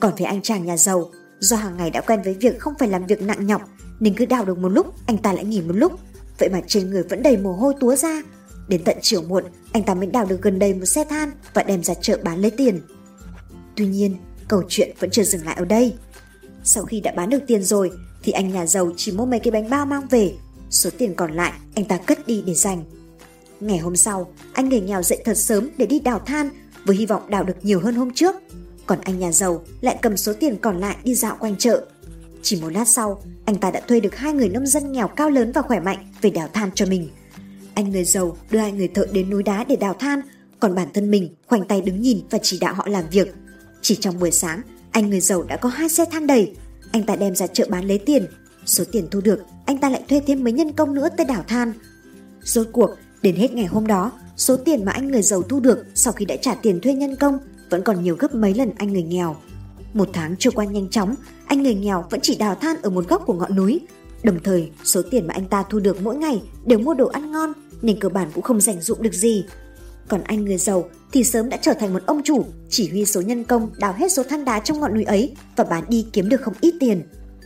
Còn 0.00 0.12
với 0.18 0.26
anh 0.26 0.42
chàng 0.42 0.64
nhà 0.64 0.76
giàu, 0.76 1.10
do 1.38 1.56
hàng 1.56 1.76
ngày 1.76 1.90
đã 1.90 2.00
quen 2.00 2.22
với 2.24 2.34
việc 2.34 2.58
không 2.58 2.74
phải 2.78 2.88
làm 2.88 3.06
việc 3.06 3.22
nặng 3.22 3.46
nhọc 3.46 3.62
nên 4.00 4.14
cứ 4.14 4.26
đào 4.26 4.44
được 4.44 4.58
một 4.58 4.68
lúc 4.68 4.94
anh 5.06 5.18
ta 5.18 5.32
lại 5.32 5.44
nghỉ 5.44 5.60
một 5.60 5.76
lúc. 5.76 5.92
Vậy 6.38 6.48
mà 6.52 6.60
trên 6.66 6.90
người 6.90 7.02
vẫn 7.02 7.22
đầy 7.22 7.36
mồ 7.36 7.52
hôi 7.52 7.74
túa 7.80 7.96
ra. 7.96 8.22
Đến 8.68 8.84
tận 8.84 8.96
chiều 9.02 9.22
muộn, 9.22 9.44
anh 9.72 9.82
ta 9.82 9.94
mới 9.94 10.06
đào 10.06 10.24
được 10.24 10.42
gần 10.42 10.58
đầy 10.58 10.74
một 10.74 10.84
xe 10.84 11.04
than 11.04 11.30
và 11.54 11.62
đem 11.62 11.82
ra 11.82 11.94
chợ 11.94 12.18
bán 12.24 12.38
lấy 12.38 12.50
tiền. 12.50 12.80
Tuy 13.76 13.86
nhiên, 13.86 14.16
câu 14.48 14.62
chuyện 14.68 14.94
vẫn 14.98 15.10
chưa 15.10 15.22
dừng 15.22 15.44
lại 15.44 15.54
ở 15.58 15.64
đây. 15.64 15.94
Sau 16.64 16.84
khi 16.84 17.00
đã 17.00 17.12
bán 17.16 17.30
được 17.30 17.42
tiền 17.46 17.62
rồi, 17.62 17.90
thì 18.22 18.32
anh 18.32 18.52
nhà 18.52 18.66
giàu 18.66 18.92
chỉ 18.96 19.12
mua 19.12 19.26
mấy 19.26 19.40
cái 19.40 19.50
bánh 19.50 19.70
bao 19.70 19.86
mang 19.86 20.06
về. 20.10 20.32
Số 20.70 20.90
tiền 20.98 21.14
còn 21.14 21.32
lại, 21.32 21.52
anh 21.74 21.84
ta 21.84 21.96
cất 21.96 22.26
đi 22.26 22.42
để 22.46 22.54
dành. 22.54 22.84
Ngày 23.60 23.78
hôm 23.78 23.96
sau, 23.96 24.32
anh 24.52 24.68
người 24.68 24.80
nghèo 24.80 25.02
dậy 25.02 25.18
thật 25.24 25.36
sớm 25.36 25.70
để 25.76 25.86
đi 25.86 26.00
đào 26.00 26.18
than 26.18 26.50
với 26.84 26.96
hy 26.96 27.06
vọng 27.06 27.30
đào 27.30 27.44
được 27.44 27.56
nhiều 27.64 27.80
hơn 27.80 27.94
hôm 27.94 28.10
trước. 28.14 28.34
Còn 28.86 29.00
anh 29.00 29.18
nhà 29.18 29.32
giàu 29.32 29.64
lại 29.80 29.98
cầm 30.02 30.16
số 30.16 30.32
tiền 30.32 30.56
còn 30.56 30.80
lại 30.80 30.96
đi 31.04 31.14
dạo 31.14 31.36
quanh 31.40 31.56
chợ. 31.56 31.86
Chỉ 32.42 32.60
một 32.60 32.68
lát 32.68 32.88
sau, 32.88 33.22
anh 33.44 33.56
ta 33.56 33.70
đã 33.70 33.80
thuê 33.80 34.00
được 34.00 34.16
hai 34.16 34.32
người 34.32 34.48
nông 34.48 34.66
dân 34.66 34.92
nghèo 34.92 35.08
cao 35.08 35.30
lớn 35.30 35.52
và 35.52 35.62
khỏe 35.62 35.80
mạnh 35.80 36.12
về 36.22 36.30
đào 36.30 36.48
than 36.52 36.70
cho 36.74 36.86
mình. 36.86 37.08
Anh 37.76 37.90
người 37.90 38.04
giàu 38.04 38.36
đưa 38.50 38.58
hai 38.58 38.72
người 38.72 38.88
thợ 38.88 39.06
đến 39.12 39.30
núi 39.30 39.42
đá 39.42 39.64
để 39.64 39.76
đào 39.76 39.94
than, 39.94 40.20
còn 40.60 40.74
bản 40.74 40.88
thân 40.94 41.10
mình 41.10 41.34
khoanh 41.46 41.64
tay 41.64 41.80
đứng 41.80 42.02
nhìn 42.02 42.20
và 42.30 42.38
chỉ 42.42 42.58
đạo 42.58 42.74
họ 42.74 42.86
làm 42.88 43.04
việc. 43.10 43.34
Chỉ 43.82 43.96
trong 43.96 44.18
buổi 44.18 44.30
sáng, 44.30 44.60
anh 44.90 45.10
người 45.10 45.20
giàu 45.20 45.42
đã 45.42 45.56
có 45.56 45.68
hai 45.68 45.88
xe 45.88 46.04
than 46.04 46.26
đầy. 46.26 46.54
Anh 46.92 47.02
ta 47.02 47.16
đem 47.16 47.34
ra 47.34 47.46
chợ 47.46 47.66
bán 47.70 47.84
lấy 47.84 47.98
tiền. 47.98 48.26
Số 48.66 48.84
tiền 48.92 49.08
thu 49.10 49.20
được, 49.20 49.38
anh 49.66 49.78
ta 49.78 49.90
lại 49.90 50.02
thuê 50.08 50.20
thêm 50.26 50.44
mấy 50.44 50.52
nhân 50.52 50.72
công 50.72 50.94
nữa 50.94 51.08
tới 51.16 51.26
đào 51.26 51.44
than. 51.48 51.72
Rốt 52.42 52.66
cuộc, 52.72 52.90
đến 53.22 53.36
hết 53.36 53.52
ngày 53.52 53.66
hôm 53.66 53.86
đó, 53.86 54.12
số 54.36 54.56
tiền 54.56 54.84
mà 54.84 54.92
anh 54.92 55.08
người 55.08 55.22
giàu 55.22 55.42
thu 55.42 55.60
được 55.60 55.86
sau 55.94 56.12
khi 56.12 56.24
đã 56.24 56.36
trả 56.36 56.54
tiền 56.54 56.80
thuê 56.80 56.94
nhân 56.94 57.16
công 57.16 57.38
vẫn 57.70 57.82
còn 57.82 58.02
nhiều 58.02 58.16
gấp 58.16 58.34
mấy 58.34 58.54
lần 58.54 58.70
anh 58.76 58.92
người 58.92 59.02
nghèo. 59.02 59.36
Một 59.94 60.08
tháng 60.12 60.36
trôi 60.38 60.52
qua 60.52 60.64
nhanh 60.64 60.90
chóng, 60.90 61.14
anh 61.46 61.62
người 61.62 61.74
nghèo 61.74 62.04
vẫn 62.10 62.20
chỉ 62.22 62.36
đào 62.36 62.54
than 62.54 62.76
ở 62.82 62.90
một 62.90 63.08
góc 63.08 63.22
của 63.26 63.34
ngọn 63.34 63.56
núi. 63.56 63.80
Đồng 64.22 64.38
thời, 64.44 64.70
số 64.84 65.02
tiền 65.10 65.26
mà 65.26 65.34
anh 65.34 65.48
ta 65.48 65.64
thu 65.70 65.78
được 65.78 66.02
mỗi 66.02 66.16
ngày 66.16 66.42
đều 66.64 66.78
mua 66.78 66.94
đồ 66.94 67.06
ăn 67.06 67.32
ngon 67.32 67.52
nên 67.82 68.00
cơ 68.00 68.08
bản 68.08 68.30
cũng 68.34 68.44
không 68.44 68.60
rảnh 68.60 68.80
dụng 68.80 69.02
được 69.02 69.14
gì. 69.14 69.44
Còn 70.08 70.22
anh 70.22 70.44
người 70.44 70.58
giàu 70.58 70.88
thì 71.12 71.24
sớm 71.24 71.48
đã 71.48 71.56
trở 71.56 71.72
thành 71.72 71.92
một 71.92 72.02
ông 72.06 72.22
chủ, 72.24 72.44
chỉ 72.70 72.88
huy 72.88 73.04
số 73.04 73.20
nhân 73.20 73.44
công 73.44 73.70
đào 73.78 73.94
hết 73.98 74.12
số 74.12 74.22
than 74.22 74.44
đá 74.44 74.60
trong 74.60 74.80
ngọn 74.80 74.94
núi 74.94 75.04
ấy 75.04 75.34
và 75.56 75.64
bán 75.64 75.84
đi 75.88 76.06
kiếm 76.12 76.28
được 76.28 76.40
không 76.40 76.54
ít 76.60 76.74
tiền. 76.80 77.02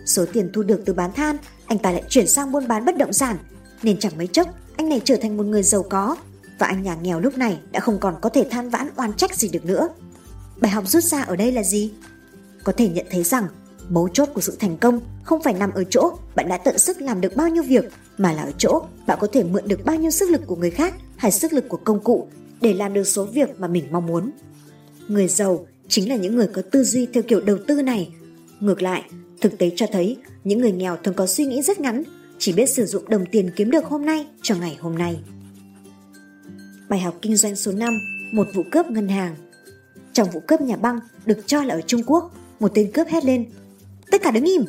Số 0.06 0.24
tiền 0.32 0.50
thu 0.52 0.62
được 0.62 0.82
từ 0.86 0.92
bán 0.92 1.12
than, 1.12 1.36
anh 1.66 1.78
ta 1.78 1.90
lại 1.90 2.02
chuyển 2.08 2.26
sang 2.26 2.52
buôn 2.52 2.68
bán 2.68 2.84
bất 2.84 2.96
động 2.98 3.12
sản, 3.12 3.36
nên 3.82 3.98
chẳng 3.98 4.12
mấy 4.18 4.26
chốc 4.26 4.48
anh 4.76 4.88
này 4.88 5.00
trở 5.04 5.16
thành 5.16 5.36
một 5.36 5.46
người 5.46 5.62
giàu 5.62 5.82
có 5.82 6.16
và 6.58 6.66
anh 6.66 6.82
nhà 6.82 6.96
nghèo 7.02 7.20
lúc 7.20 7.38
này 7.38 7.58
đã 7.70 7.80
không 7.80 7.98
còn 7.98 8.14
có 8.20 8.28
thể 8.28 8.46
than 8.50 8.70
vãn 8.70 8.88
oan 8.96 9.12
trách 9.12 9.36
gì 9.36 9.48
được 9.48 9.64
nữa. 9.64 9.88
Bài 10.60 10.70
học 10.70 10.88
rút 10.88 11.04
ra 11.04 11.22
ở 11.22 11.36
đây 11.36 11.52
là 11.52 11.62
gì? 11.62 11.92
Có 12.64 12.72
thể 12.72 12.88
nhận 12.88 13.06
thấy 13.10 13.22
rằng 13.22 13.46
mấu 13.88 14.08
chốt 14.08 14.28
của 14.34 14.40
sự 14.40 14.56
thành 14.60 14.76
công 14.76 15.00
không 15.30 15.42
phải 15.42 15.54
nằm 15.54 15.70
ở 15.72 15.84
chỗ 15.84 16.12
bạn 16.34 16.48
đã 16.48 16.58
tận 16.58 16.78
sức 16.78 17.00
làm 17.00 17.20
được 17.20 17.36
bao 17.36 17.48
nhiêu 17.48 17.62
việc 17.62 17.84
mà 18.18 18.32
là 18.32 18.42
ở 18.42 18.52
chỗ 18.58 18.82
bạn 19.06 19.18
có 19.20 19.26
thể 19.32 19.44
mượn 19.44 19.68
được 19.68 19.84
bao 19.84 19.96
nhiêu 19.96 20.10
sức 20.10 20.30
lực 20.30 20.40
của 20.46 20.56
người 20.56 20.70
khác 20.70 20.94
hay 21.16 21.32
sức 21.32 21.52
lực 21.52 21.68
của 21.68 21.76
công 21.76 22.00
cụ 22.00 22.28
để 22.60 22.74
làm 22.74 22.94
được 22.94 23.04
số 23.04 23.24
việc 23.24 23.60
mà 23.60 23.68
mình 23.68 23.84
mong 23.90 24.06
muốn. 24.06 24.30
Người 25.08 25.28
giàu 25.28 25.66
chính 25.88 26.08
là 26.08 26.16
những 26.16 26.36
người 26.36 26.46
có 26.46 26.62
tư 26.70 26.84
duy 26.84 27.06
theo 27.06 27.22
kiểu 27.22 27.40
đầu 27.40 27.58
tư 27.66 27.82
này. 27.82 28.12
Ngược 28.60 28.82
lại, 28.82 29.02
thực 29.40 29.58
tế 29.58 29.70
cho 29.76 29.86
thấy 29.92 30.16
những 30.44 30.60
người 30.60 30.72
nghèo 30.72 30.96
thường 30.96 31.14
có 31.14 31.26
suy 31.26 31.44
nghĩ 31.44 31.62
rất 31.62 31.80
ngắn, 31.80 32.02
chỉ 32.38 32.52
biết 32.52 32.70
sử 32.70 32.86
dụng 32.86 33.08
đồng 33.08 33.26
tiền 33.26 33.50
kiếm 33.56 33.70
được 33.70 33.84
hôm 33.84 34.06
nay 34.06 34.26
cho 34.42 34.54
ngày 34.54 34.78
hôm 34.80 34.98
nay. 34.98 35.20
Bài 36.88 37.00
học 37.00 37.14
kinh 37.22 37.36
doanh 37.36 37.56
số 37.56 37.72
5, 37.72 37.94
một 38.32 38.46
vụ 38.54 38.62
cướp 38.72 38.86
ngân 38.86 39.08
hàng. 39.08 39.36
Trong 40.12 40.30
vụ 40.30 40.40
cướp 40.40 40.60
nhà 40.60 40.76
băng 40.76 41.00
được 41.26 41.38
cho 41.46 41.62
là 41.62 41.74
ở 41.74 41.80
Trung 41.86 42.02
Quốc, 42.06 42.34
một 42.60 42.72
tên 42.74 42.92
cướp 42.92 43.08
hét 43.08 43.24
lên. 43.24 43.46
Tất 44.10 44.22
cả 44.22 44.30
đứng 44.30 44.44
im! 44.44 44.64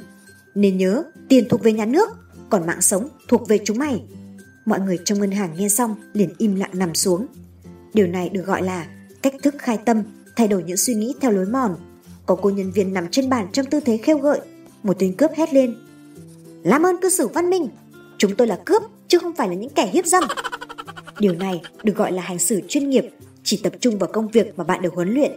Nên 0.56 0.78
nhớ, 0.78 1.04
tiền 1.30 1.46
thuộc 1.50 1.64
về 1.64 1.74
nhà 1.74 1.86
nước, 1.86 2.10
còn 2.50 2.66
mạng 2.66 2.82
sống 2.82 3.08
thuộc 3.28 3.48
về 3.48 3.60
chúng 3.66 3.78
mày. 3.78 4.04
Mọi 4.66 4.80
người 4.80 5.00
trong 5.06 5.20
ngân 5.20 5.32
hàng 5.32 5.54
nghe 5.58 5.70
xong 5.70 5.96
liền 6.14 6.30
im 6.38 6.56
lặng 6.56 6.72
nằm 6.74 6.96
xuống. 6.96 7.28
Điều 7.94 8.08
này 8.08 8.30
được 8.30 8.46
gọi 8.46 8.64
là 8.64 8.88
cách 9.22 9.34
thức 9.44 9.56
khai 9.58 9.78
tâm, 9.86 10.04
thay 10.36 10.48
đổi 10.48 10.64
những 10.64 10.78
suy 10.78 10.94
nghĩ 10.94 11.14
theo 11.22 11.32
lối 11.32 11.46
mòn. 11.46 11.76
Có 12.26 12.36
cô 12.36 12.50
nhân 12.50 12.72
viên 12.72 12.94
nằm 12.94 13.08
trên 13.12 13.30
bàn 13.30 13.48
trong 13.52 13.66
tư 13.66 13.80
thế 13.80 13.98
khêu 13.98 14.18
gợi. 14.18 14.40
Một 14.84 14.96
tên 15.00 15.16
cướp 15.16 15.32
hét 15.36 15.54
lên. 15.54 15.76
Làm 16.64 16.86
ơn 16.86 16.96
cư 17.02 17.10
xử 17.10 17.28
văn 17.28 17.50
minh, 17.50 17.68
chúng 18.18 18.36
tôi 18.36 18.48
là 18.48 18.60
cướp 18.66 18.84
chứ 19.08 19.20
không 19.20 19.36
phải 19.36 19.48
là 19.48 19.54
những 19.54 19.70
kẻ 19.70 19.90
hiếp 19.94 20.06
dâm. 20.06 20.24
Điều 21.20 21.34
này 21.34 21.62
được 21.84 21.96
gọi 21.96 22.12
là 22.12 22.22
hành 22.22 22.40
xử 22.40 22.62
chuyên 22.68 22.90
nghiệp, 22.90 23.10
chỉ 23.44 23.60
tập 23.64 23.74
trung 23.80 23.98
vào 23.98 24.10
công 24.14 24.28
việc 24.28 24.58
mà 24.58 24.64
bạn 24.64 24.82
được 24.82 24.94
huấn 24.94 25.14
luyện. 25.14 25.32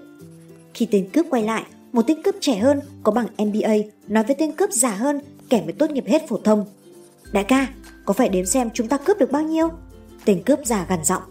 Khi 0.75 0.89
tên 0.91 1.09
cướp 1.13 1.27
quay 1.31 1.43
lại, 1.43 1.65
một 1.95 2.03
tên 2.07 2.23
cướp 2.23 2.35
trẻ 2.41 2.57
hơn 2.57 2.81
có 3.03 3.13
bằng 3.13 3.27
MBA 3.39 3.75
nói 4.09 4.25
với 4.25 4.37
tên 4.39 4.53
cướp 4.53 4.73
già 4.73 4.91
hơn 4.91 5.21
kẻ 5.49 5.63
mới 5.63 5.73
tốt 5.73 5.91
nghiệp 5.91 6.05
hết 6.07 6.29
phổ 6.29 6.39
thông. 6.45 6.67
Đại 7.33 7.45
ca, 7.45 7.69
có 8.05 8.15
phải 8.15 8.29
đếm 8.29 8.47
xem 8.47 8.71
chúng 8.75 8.89
ta 8.89 8.97
cướp 8.97 9.19
được 9.19 9.31
bao 9.31 9.43
nhiêu? 9.43 9.69
Tên 10.25 10.43
cướp 10.43 10.59
già 10.65 10.87
gằn 10.89 11.05
giọng. 11.05 11.23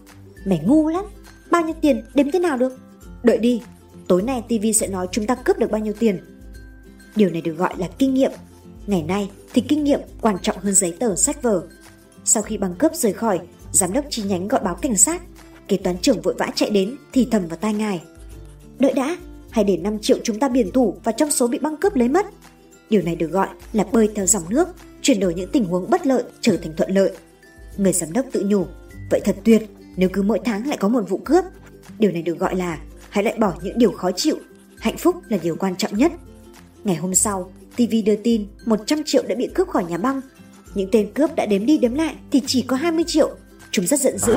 Mày 0.46 0.60
ngu 0.64 0.88
lắm, 0.88 1.04
bao 1.50 1.62
nhiêu 1.62 1.74
tiền 1.80 2.04
đếm 2.14 2.30
thế 2.30 2.38
nào 2.38 2.56
được? 2.56 2.78
Đợi 3.22 3.38
đi, 3.38 3.62
tối 4.08 4.22
nay 4.22 4.42
TV 4.48 4.66
sẽ 4.74 4.88
nói 4.88 5.08
chúng 5.12 5.26
ta 5.26 5.34
cướp 5.34 5.58
được 5.58 5.70
bao 5.70 5.80
nhiêu 5.80 5.92
tiền. 5.98 6.20
Điều 7.16 7.30
này 7.30 7.40
được 7.40 7.54
gọi 7.54 7.74
là 7.78 7.88
kinh 7.98 8.14
nghiệm. 8.14 8.32
Ngày 8.86 9.02
nay 9.02 9.30
thì 9.54 9.62
kinh 9.68 9.84
nghiệm 9.84 10.00
quan 10.20 10.36
trọng 10.42 10.58
hơn 10.58 10.74
giấy 10.74 10.94
tờ 10.98 11.16
sách 11.16 11.42
vở. 11.42 11.62
Sau 12.24 12.42
khi 12.42 12.58
băng 12.58 12.74
cướp 12.74 12.94
rời 12.94 13.12
khỏi, 13.12 13.40
giám 13.72 13.92
đốc 13.92 14.04
chi 14.10 14.22
nhánh 14.22 14.48
gọi 14.48 14.60
báo 14.64 14.74
cảnh 14.74 14.96
sát. 14.96 15.22
Kế 15.68 15.76
toán 15.76 15.98
trưởng 15.98 16.22
vội 16.22 16.34
vã 16.38 16.50
chạy 16.54 16.70
đến 16.70 16.96
thì 17.12 17.28
thầm 17.30 17.46
vào 17.48 17.56
tai 17.56 17.74
ngài. 17.74 18.02
Đợi 18.78 18.92
đã, 18.92 19.16
hãy 19.54 19.64
để 19.64 19.76
5 19.76 19.98
triệu 19.98 20.18
chúng 20.24 20.38
ta 20.38 20.48
biển 20.48 20.70
thủ 20.70 20.96
và 21.04 21.12
trong 21.12 21.30
số 21.30 21.48
bị 21.48 21.58
băng 21.58 21.76
cướp 21.76 21.96
lấy 21.96 22.08
mất. 22.08 22.26
Điều 22.90 23.02
này 23.02 23.16
được 23.16 23.30
gọi 23.30 23.48
là 23.72 23.84
bơi 23.92 24.08
theo 24.14 24.26
dòng 24.26 24.42
nước, 24.48 24.68
chuyển 25.02 25.20
đổi 25.20 25.34
những 25.34 25.50
tình 25.52 25.64
huống 25.64 25.90
bất 25.90 26.06
lợi 26.06 26.22
trở 26.40 26.56
thành 26.56 26.72
thuận 26.76 26.90
lợi. 26.90 27.10
Người 27.76 27.92
giám 27.92 28.12
đốc 28.12 28.26
tự 28.32 28.44
nhủ, 28.46 28.66
vậy 29.10 29.20
thật 29.24 29.36
tuyệt 29.44 29.62
nếu 29.96 30.08
cứ 30.12 30.22
mỗi 30.22 30.40
tháng 30.44 30.66
lại 30.66 30.76
có 30.76 30.88
một 30.88 31.08
vụ 31.08 31.18
cướp. 31.24 31.44
Điều 31.98 32.12
này 32.12 32.22
được 32.22 32.38
gọi 32.38 32.56
là 32.56 32.78
hãy 33.10 33.24
lại 33.24 33.34
bỏ 33.38 33.52
những 33.62 33.78
điều 33.78 33.92
khó 33.92 34.10
chịu, 34.16 34.36
hạnh 34.78 34.96
phúc 34.96 35.16
là 35.28 35.38
điều 35.42 35.56
quan 35.56 35.76
trọng 35.76 35.96
nhất. 35.96 36.12
Ngày 36.84 36.96
hôm 36.96 37.14
sau, 37.14 37.52
TV 37.76 37.94
đưa 38.04 38.16
tin 38.16 38.46
100 38.66 39.02
triệu 39.04 39.22
đã 39.28 39.34
bị 39.34 39.48
cướp 39.54 39.68
khỏi 39.68 39.84
nhà 39.84 39.98
băng. 39.98 40.20
Những 40.74 40.88
tên 40.92 41.12
cướp 41.14 41.34
đã 41.36 41.46
đếm 41.46 41.66
đi 41.66 41.78
đếm 41.78 41.94
lại 41.94 42.14
thì 42.30 42.42
chỉ 42.46 42.62
có 42.62 42.76
20 42.76 43.04
triệu. 43.06 43.30
Chúng 43.70 43.86
rất 43.86 44.00
giận 44.00 44.18
dữ. 44.18 44.34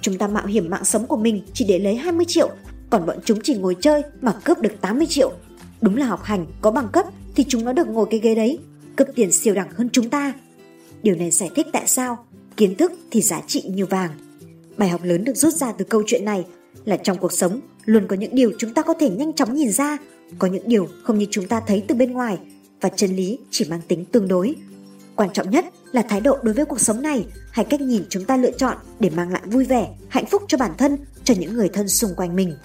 Chúng 0.00 0.18
ta 0.18 0.28
mạo 0.28 0.46
hiểm 0.46 0.70
mạng 0.70 0.84
sống 0.84 1.06
của 1.06 1.16
mình 1.16 1.42
chỉ 1.52 1.64
để 1.64 1.78
lấy 1.78 1.96
20 1.96 2.26
triệu, 2.28 2.50
còn 2.90 3.06
bọn 3.06 3.18
chúng 3.24 3.38
chỉ 3.42 3.54
ngồi 3.54 3.76
chơi 3.80 4.02
mà 4.20 4.32
cướp 4.44 4.58
được 4.58 4.80
80 4.80 5.06
triệu. 5.06 5.32
Đúng 5.80 5.96
là 5.96 6.06
học 6.06 6.22
hành, 6.22 6.46
có 6.60 6.70
bằng 6.70 6.88
cấp 6.92 7.06
thì 7.34 7.44
chúng 7.48 7.64
nó 7.64 7.72
được 7.72 7.88
ngồi 7.88 8.06
cái 8.10 8.20
ghế 8.20 8.34
đấy, 8.34 8.58
cướp 8.96 9.08
tiền 9.14 9.32
siêu 9.32 9.54
đẳng 9.54 9.70
hơn 9.76 9.88
chúng 9.92 10.10
ta. 10.10 10.32
Điều 11.02 11.16
này 11.16 11.30
giải 11.30 11.50
thích 11.54 11.66
tại 11.72 11.86
sao 11.86 12.24
kiến 12.56 12.74
thức 12.74 12.92
thì 13.10 13.20
giá 13.22 13.40
trị 13.46 13.62
như 13.66 13.86
vàng. 13.86 14.10
Bài 14.76 14.88
học 14.88 15.00
lớn 15.04 15.24
được 15.24 15.36
rút 15.36 15.54
ra 15.54 15.72
từ 15.72 15.84
câu 15.84 16.02
chuyện 16.06 16.24
này 16.24 16.44
là 16.84 16.96
trong 16.96 17.18
cuộc 17.18 17.32
sống 17.32 17.60
luôn 17.84 18.06
có 18.08 18.16
những 18.16 18.34
điều 18.34 18.52
chúng 18.58 18.74
ta 18.74 18.82
có 18.82 18.94
thể 19.00 19.10
nhanh 19.10 19.32
chóng 19.32 19.54
nhìn 19.54 19.72
ra, 19.72 19.98
có 20.38 20.48
những 20.48 20.68
điều 20.68 20.88
không 21.02 21.18
như 21.18 21.26
chúng 21.30 21.46
ta 21.46 21.60
thấy 21.66 21.84
từ 21.88 21.94
bên 21.94 22.12
ngoài 22.12 22.38
và 22.80 22.88
chân 22.88 23.16
lý 23.16 23.38
chỉ 23.50 23.64
mang 23.70 23.80
tính 23.88 24.04
tương 24.04 24.28
đối. 24.28 24.54
Quan 25.16 25.30
trọng 25.32 25.50
nhất 25.50 25.64
là 25.92 26.02
thái 26.02 26.20
độ 26.20 26.38
đối 26.42 26.54
với 26.54 26.64
cuộc 26.64 26.80
sống 26.80 27.02
này 27.02 27.26
hay 27.50 27.64
cách 27.64 27.80
nhìn 27.80 28.02
chúng 28.08 28.24
ta 28.24 28.36
lựa 28.36 28.50
chọn 28.50 28.76
để 29.00 29.10
mang 29.10 29.32
lại 29.32 29.42
vui 29.46 29.64
vẻ, 29.64 29.88
hạnh 30.08 30.26
phúc 30.26 30.42
cho 30.48 30.58
bản 30.58 30.72
thân, 30.78 30.96
cho 31.24 31.34
những 31.38 31.54
người 31.54 31.68
thân 31.68 31.88
xung 31.88 32.14
quanh 32.16 32.36
mình. 32.36 32.56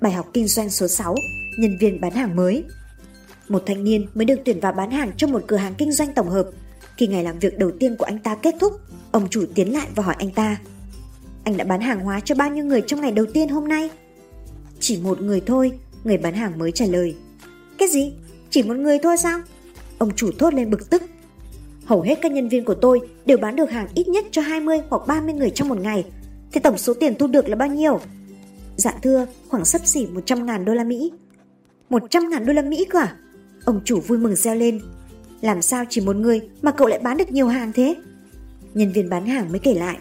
Bài 0.00 0.12
học 0.12 0.30
kinh 0.32 0.48
doanh 0.48 0.70
số 0.70 0.88
6, 0.88 1.14
nhân 1.58 1.76
viên 1.78 2.00
bán 2.00 2.12
hàng 2.12 2.36
mới. 2.36 2.64
Một 3.48 3.62
thanh 3.66 3.84
niên 3.84 4.06
mới 4.14 4.24
được 4.24 4.38
tuyển 4.44 4.60
vào 4.60 4.72
bán 4.72 4.90
hàng 4.90 5.12
trong 5.16 5.32
một 5.32 5.42
cửa 5.46 5.56
hàng 5.56 5.74
kinh 5.78 5.92
doanh 5.92 6.14
tổng 6.14 6.28
hợp. 6.28 6.46
Khi 6.96 7.06
ngày 7.06 7.24
làm 7.24 7.38
việc 7.38 7.58
đầu 7.58 7.70
tiên 7.80 7.96
của 7.96 8.04
anh 8.04 8.18
ta 8.18 8.34
kết 8.34 8.54
thúc, 8.60 8.72
ông 9.12 9.28
chủ 9.30 9.44
tiến 9.54 9.72
lại 9.72 9.86
và 9.94 10.02
hỏi 10.02 10.14
anh 10.18 10.30
ta 10.30 10.56
Anh 11.44 11.56
đã 11.56 11.64
bán 11.64 11.80
hàng 11.80 12.00
hóa 12.00 12.20
cho 12.20 12.34
bao 12.34 12.50
nhiêu 12.50 12.64
người 12.64 12.82
trong 12.86 13.00
ngày 13.00 13.12
đầu 13.12 13.26
tiên 13.34 13.48
hôm 13.48 13.68
nay? 13.68 13.90
Chỉ 14.80 14.98
một 15.02 15.20
người 15.20 15.40
thôi, 15.46 15.72
người 16.04 16.18
bán 16.18 16.34
hàng 16.34 16.58
mới 16.58 16.72
trả 16.72 16.86
lời 16.86 17.14
Cái 17.78 17.88
gì? 17.88 18.12
Chỉ 18.50 18.62
một 18.62 18.76
người 18.76 18.98
thôi 19.02 19.16
sao? 19.16 19.40
Ông 19.98 20.10
chủ 20.16 20.30
thốt 20.38 20.54
lên 20.54 20.70
bực 20.70 20.90
tức 20.90 21.02
Hầu 21.84 22.00
hết 22.00 22.18
các 22.22 22.32
nhân 22.32 22.48
viên 22.48 22.64
của 22.64 22.74
tôi 22.74 23.00
đều 23.26 23.38
bán 23.38 23.56
được 23.56 23.70
hàng 23.70 23.88
ít 23.94 24.08
nhất 24.08 24.24
cho 24.30 24.42
20 24.42 24.80
hoặc 24.88 25.02
30 25.06 25.34
người 25.34 25.50
trong 25.50 25.68
một 25.68 25.78
ngày. 25.78 26.04
Thì 26.52 26.60
tổng 26.60 26.78
số 26.78 26.94
tiền 26.94 27.14
thu 27.18 27.26
được 27.26 27.48
là 27.48 27.56
bao 27.56 27.68
nhiêu? 27.68 28.00
Dạ 28.80 28.94
thưa, 29.02 29.26
khoảng 29.48 29.64
sấp 29.64 29.86
xỉ 29.86 30.06
100 30.06 30.46
ngàn 30.46 30.64
đô 30.64 30.74
la 30.74 30.84
Mỹ. 30.84 31.12
100 31.90 32.30
ngàn 32.30 32.46
đô 32.46 32.52
la 32.52 32.62
Mỹ 32.62 32.86
cơ 32.90 32.98
à? 32.98 33.16
Ông 33.64 33.80
chủ 33.84 34.00
vui 34.00 34.18
mừng 34.18 34.36
reo 34.36 34.54
lên. 34.54 34.80
Làm 35.40 35.62
sao 35.62 35.84
chỉ 35.88 36.00
một 36.00 36.16
người 36.16 36.48
mà 36.62 36.70
cậu 36.70 36.88
lại 36.88 36.98
bán 36.98 37.16
được 37.16 37.30
nhiều 37.30 37.48
hàng 37.48 37.72
thế? 37.72 37.96
Nhân 38.74 38.92
viên 38.92 39.08
bán 39.08 39.26
hàng 39.26 39.50
mới 39.50 39.58
kể 39.58 39.74
lại. 39.74 39.98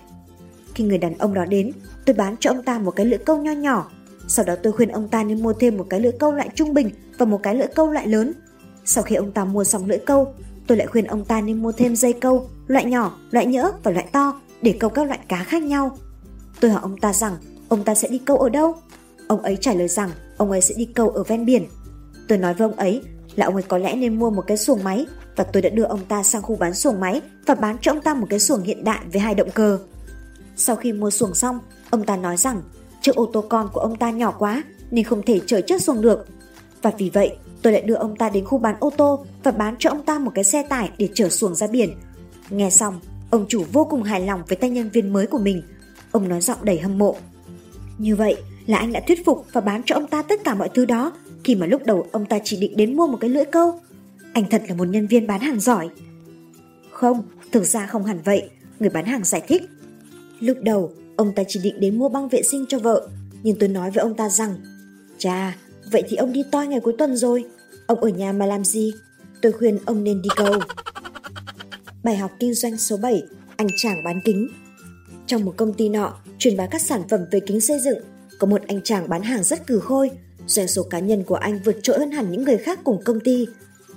Khi 0.75 0.83
người 0.83 0.97
đàn 0.97 1.17
ông 1.17 1.33
đó 1.33 1.45
đến, 1.45 1.71
tôi 2.05 2.15
bán 2.15 2.35
cho 2.39 2.49
ông 2.49 2.63
ta 2.63 2.79
một 2.79 2.91
cái 2.91 3.05
lưỡi 3.05 3.17
câu 3.17 3.37
nho 3.37 3.51
nhỏ. 3.51 3.91
Sau 4.27 4.45
đó 4.45 4.55
tôi 4.63 4.73
khuyên 4.73 4.89
ông 4.89 5.07
ta 5.07 5.23
nên 5.23 5.43
mua 5.43 5.53
thêm 5.53 5.77
một 5.77 5.85
cái 5.89 5.99
lưỡi 5.99 6.11
câu 6.19 6.31
loại 6.31 6.49
trung 6.55 6.73
bình 6.73 6.89
và 7.17 7.25
một 7.25 7.39
cái 7.43 7.55
lưỡi 7.55 7.67
câu 7.75 7.91
loại 7.91 8.07
lớn. 8.07 8.33
Sau 8.85 9.03
khi 9.03 9.15
ông 9.15 9.31
ta 9.31 9.45
mua 9.45 9.63
xong 9.63 9.85
lưỡi 9.85 9.99
câu, 9.99 10.33
tôi 10.67 10.77
lại 10.77 10.87
khuyên 10.87 11.05
ông 11.05 11.25
ta 11.25 11.41
nên 11.41 11.61
mua 11.61 11.71
thêm 11.71 11.95
dây 11.95 12.13
câu, 12.13 12.49
loại 12.67 12.85
nhỏ, 12.85 13.17
loại 13.31 13.45
nhỡ 13.45 13.71
và 13.83 13.91
loại 13.91 14.05
to 14.11 14.41
để 14.61 14.75
câu 14.79 14.89
các 14.89 15.07
loại 15.07 15.19
cá 15.27 15.43
khác 15.43 15.63
nhau. 15.63 15.97
Tôi 16.59 16.71
hỏi 16.71 16.81
ông 16.81 16.97
ta 16.97 17.13
rằng 17.13 17.35
ông 17.69 17.83
ta 17.83 17.95
sẽ 17.95 18.07
đi 18.07 18.17
câu 18.17 18.37
ở 18.37 18.49
đâu? 18.49 18.75
Ông 19.27 19.41
ấy 19.41 19.57
trả 19.61 19.73
lời 19.73 19.87
rằng 19.87 20.09
ông 20.37 20.51
ấy 20.51 20.61
sẽ 20.61 20.75
đi 20.77 20.85
câu 20.85 21.09
ở 21.09 21.23
ven 21.23 21.45
biển. 21.45 21.65
Tôi 22.27 22.37
nói 22.37 22.53
với 22.53 22.67
ông 22.67 22.77
ấy 22.77 23.01
là 23.35 23.45
ông 23.45 23.55
ấy 23.55 23.63
có 23.63 23.77
lẽ 23.77 23.95
nên 23.95 24.19
mua 24.19 24.29
một 24.29 24.43
cái 24.47 24.57
xuồng 24.57 24.83
máy 24.83 25.05
và 25.35 25.43
tôi 25.43 25.61
đã 25.61 25.69
đưa 25.69 25.83
ông 25.83 26.05
ta 26.05 26.23
sang 26.23 26.41
khu 26.41 26.55
bán 26.55 26.73
xuồng 26.73 26.99
máy 26.99 27.21
và 27.45 27.55
bán 27.55 27.77
cho 27.81 27.91
ông 27.91 28.01
ta 28.01 28.13
một 28.13 28.27
cái 28.29 28.39
xuồng 28.39 28.61
hiện 28.61 28.83
đại 28.83 28.99
với 29.11 29.21
hai 29.21 29.35
động 29.35 29.49
cơ. 29.53 29.79
Sau 30.55 30.75
khi 30.75 30.93
mua 30.93 31.09
xuồng 31.09 31.33
xong, 31.33 31.59
ông 31.89 32.05
ta 32.05 32.17
nói 32.17 32.37
rằng 32.37 32.61
chiếc 33.01 33.15
ô 33.15 33.29
tô 33.33 33.45
con 33.49 33.69
của 33.73 33.79
ông 33.79 33.95
ta 33.95 34.11
nhỏ 34.11 34.35
quá 34.39 34.63
nên 34.91 35.05
không 35.05 35.21
thể 35.25 35.39
chở 35.45 35.61
chiếc 35.61 35.81
xuồng 35.81 36.01
được. 36.01 36.27
Và 36.81 36.91
vì 36.97 37.09
vậy, 37.13 37.37
tôi 37.61 37.73
lại 37.73 37.81
đưa 37.81 37.95
ông 37.95 38.15
ta 38.15 38.29
đến 38.29 38.45
khu 38.45 38.57
bán 38.57 38.75
ô 38.79 38.89
tô 38.97 39.25
và 39.43 39.51
bán 39.51 39.75
cho 39.79 39.89
ông 39.89 40.03
ta 40.03 40.19
một 40.19 40.31
cái 40.35 40.43
xe 40.43 40.63
tải 40.63 40.89
để 40.97 41.09
chở 41.13 41.29
xuồng 41.29 41.55
ra 41.55 41.67
biển. 41.67 41.89
Nghe 42.49 42.69
xong, 42.69 42.99
ông 43.29 43.45
chủ 43.49 43.63
vô 43.73 43.87
cùng 43.89 44.03
hài 44.03 44.21
lòng 44.21 44.41
với 44.47 44.55
tay 44.55 44.69
nhân 44.69 44.89
viên 44.89 45.13
mới 45.13 45.27
của 45.27 45.37
mình. 45.37 45.63
Ông 46.11 46.29
nói 46.29 46.41
giọng 46.41 46.57
đầy 46.61 46.79
hâm 46.79 46.97
mộ. 46.97 47.15
Như 47.99 48.15
vậy 48.15 48.37
là 48.67 48.77
anh 48.77 48.91
đã 48.91 49.01
thuyết 49.07 49.25
phục 49.25 49.45
và 49.53 49.61
bán 49.61 49.81
cho 49.85 49.95
ông 49.95 50.07
ta 50.07 50.21
tất 50.21 50.43
cả 50.43 50.55
mọi 50.55 50.69
thứ 50.73 50.85
đó 50.85 51.13
khi 51.43 51.55
mà 51.55 51.65
lúc 51.65 51.85
đầu 51.85 52.07
ông 52.11 52.25
ta 52.25 52.39
chỉ 52.43 52.57
định 52.57 52.77
đến 52.77 52.95
mua 52.95 53.07
một 53.07 53.17
cái 53.21 53.29
lưỡi 53.29 53.45
câu. 53.45 53.79
Anh 54.33 54.45
thật 54.49 54.63
là 54.67 54.75
một 54.75 54.85
nhân 54.85 55.07
viên 55.07 55.27
bán 55.27 55.41
hàng 55.41 55.59
giỏi. 55.59 55.89
Không, 56.91 57.23
thực 57.51 57.63
ra 57.63 57.87
không 57.87 58.05
hẳn 58.05 58.19
vậy, 58.25 58.49
người 58.79 58.89
bán 58.89 59.05
hàng 59.05 59.23
giải 59.23 59.41
thích. 59.47 59.63
Lúc 60.39 60.57
đầu, 60.61 60.93
ông 61.15 61.33
ta 61.35 61.43
chỉ 61.47 61.59
định 61.63 61.79
đến 61.79 61.97
mua 61.97 62.09
băng 62.09 62.29
vệ 62.29 62.41
sinh 62.41 62.65
cho 62.69 62.79
vợ, 62.79 63.09
nhưng 63.43 63.59
tôi 63.59 63.69
nói 63.69 63.91
với 63.91 64.01
ông 64.01 64.15
ta 64.15 64.29
rằng 64.29 64.55
Chà, 65.17 65.57
vậy 65.91 66.03
thì 66.09 66.17
ông 66.17 66.33
đi 66.33 66.43
toi 66.51 66.67
ngày 66.67 66.79
cuối 66.79 66.93
tuần 66.97 67.15
rồi, 67.15 67.45
ông 67.87 67.99
ở 67.99 68.09
nhà 68.09 68.31
mà 68.31 68.45
làm 68.45 68.65
gì? 68.65 68.93
Tôi 69.41 69.51
khuyên 69.51 69.79
ông 69.85 70.03
nên 70.03 70.21
đi 70.21 70.29
câu. 70.35 70.53
Bài 72.03 72.17
học 72.17 72.31
kinh 72.39 72.53
doanh 72.53 72.77
số 72.77 72.97
7, 72.97 73.23
anh 73.55 73.67
chàng 73.75 74.03
bán 74.03 74.21
kính. 74.25 74.47
Trong 75.25 75.45
một 75.45 75.53
công 75.57 75.73
ty 75.73 75.89
nọ, 75.89 76.17
truyền 76.39 76.57
bá 76.57 76.65
các 76.65 76.81
sản 76.81 77.01
phẩm 77.09 77.25
về 77.31 77.39
kính 77.39 77.61
xây 77.61 77.79
dựng, 77.79 77.99
có 78.39 78.47
một 78.47 78.61
anh 78.67 78.81
chàng 78.83 79.09
bán 79.09 79.21
hàng 79.21 79.43
rất 79.43 79.67
cừ 79.67 79.79
khôi, 79.79 80.09
doanh 80.47 80.67
số 80.67 80.83
cá 80.83 80.99
nhân 80.99 81.23
của 81.23 81.35
anh 81.35 81.59
vượt 81.65 81.75
trội 81.83 81.99
hơn 81.99 82.11
hẳn 82.11 82.31
những 82.31 82.43
người 82.43 82.57
khác 82.57 82.79
cùng 82.83 83.03
công 83.03 83.19
ty. 83.19 83.47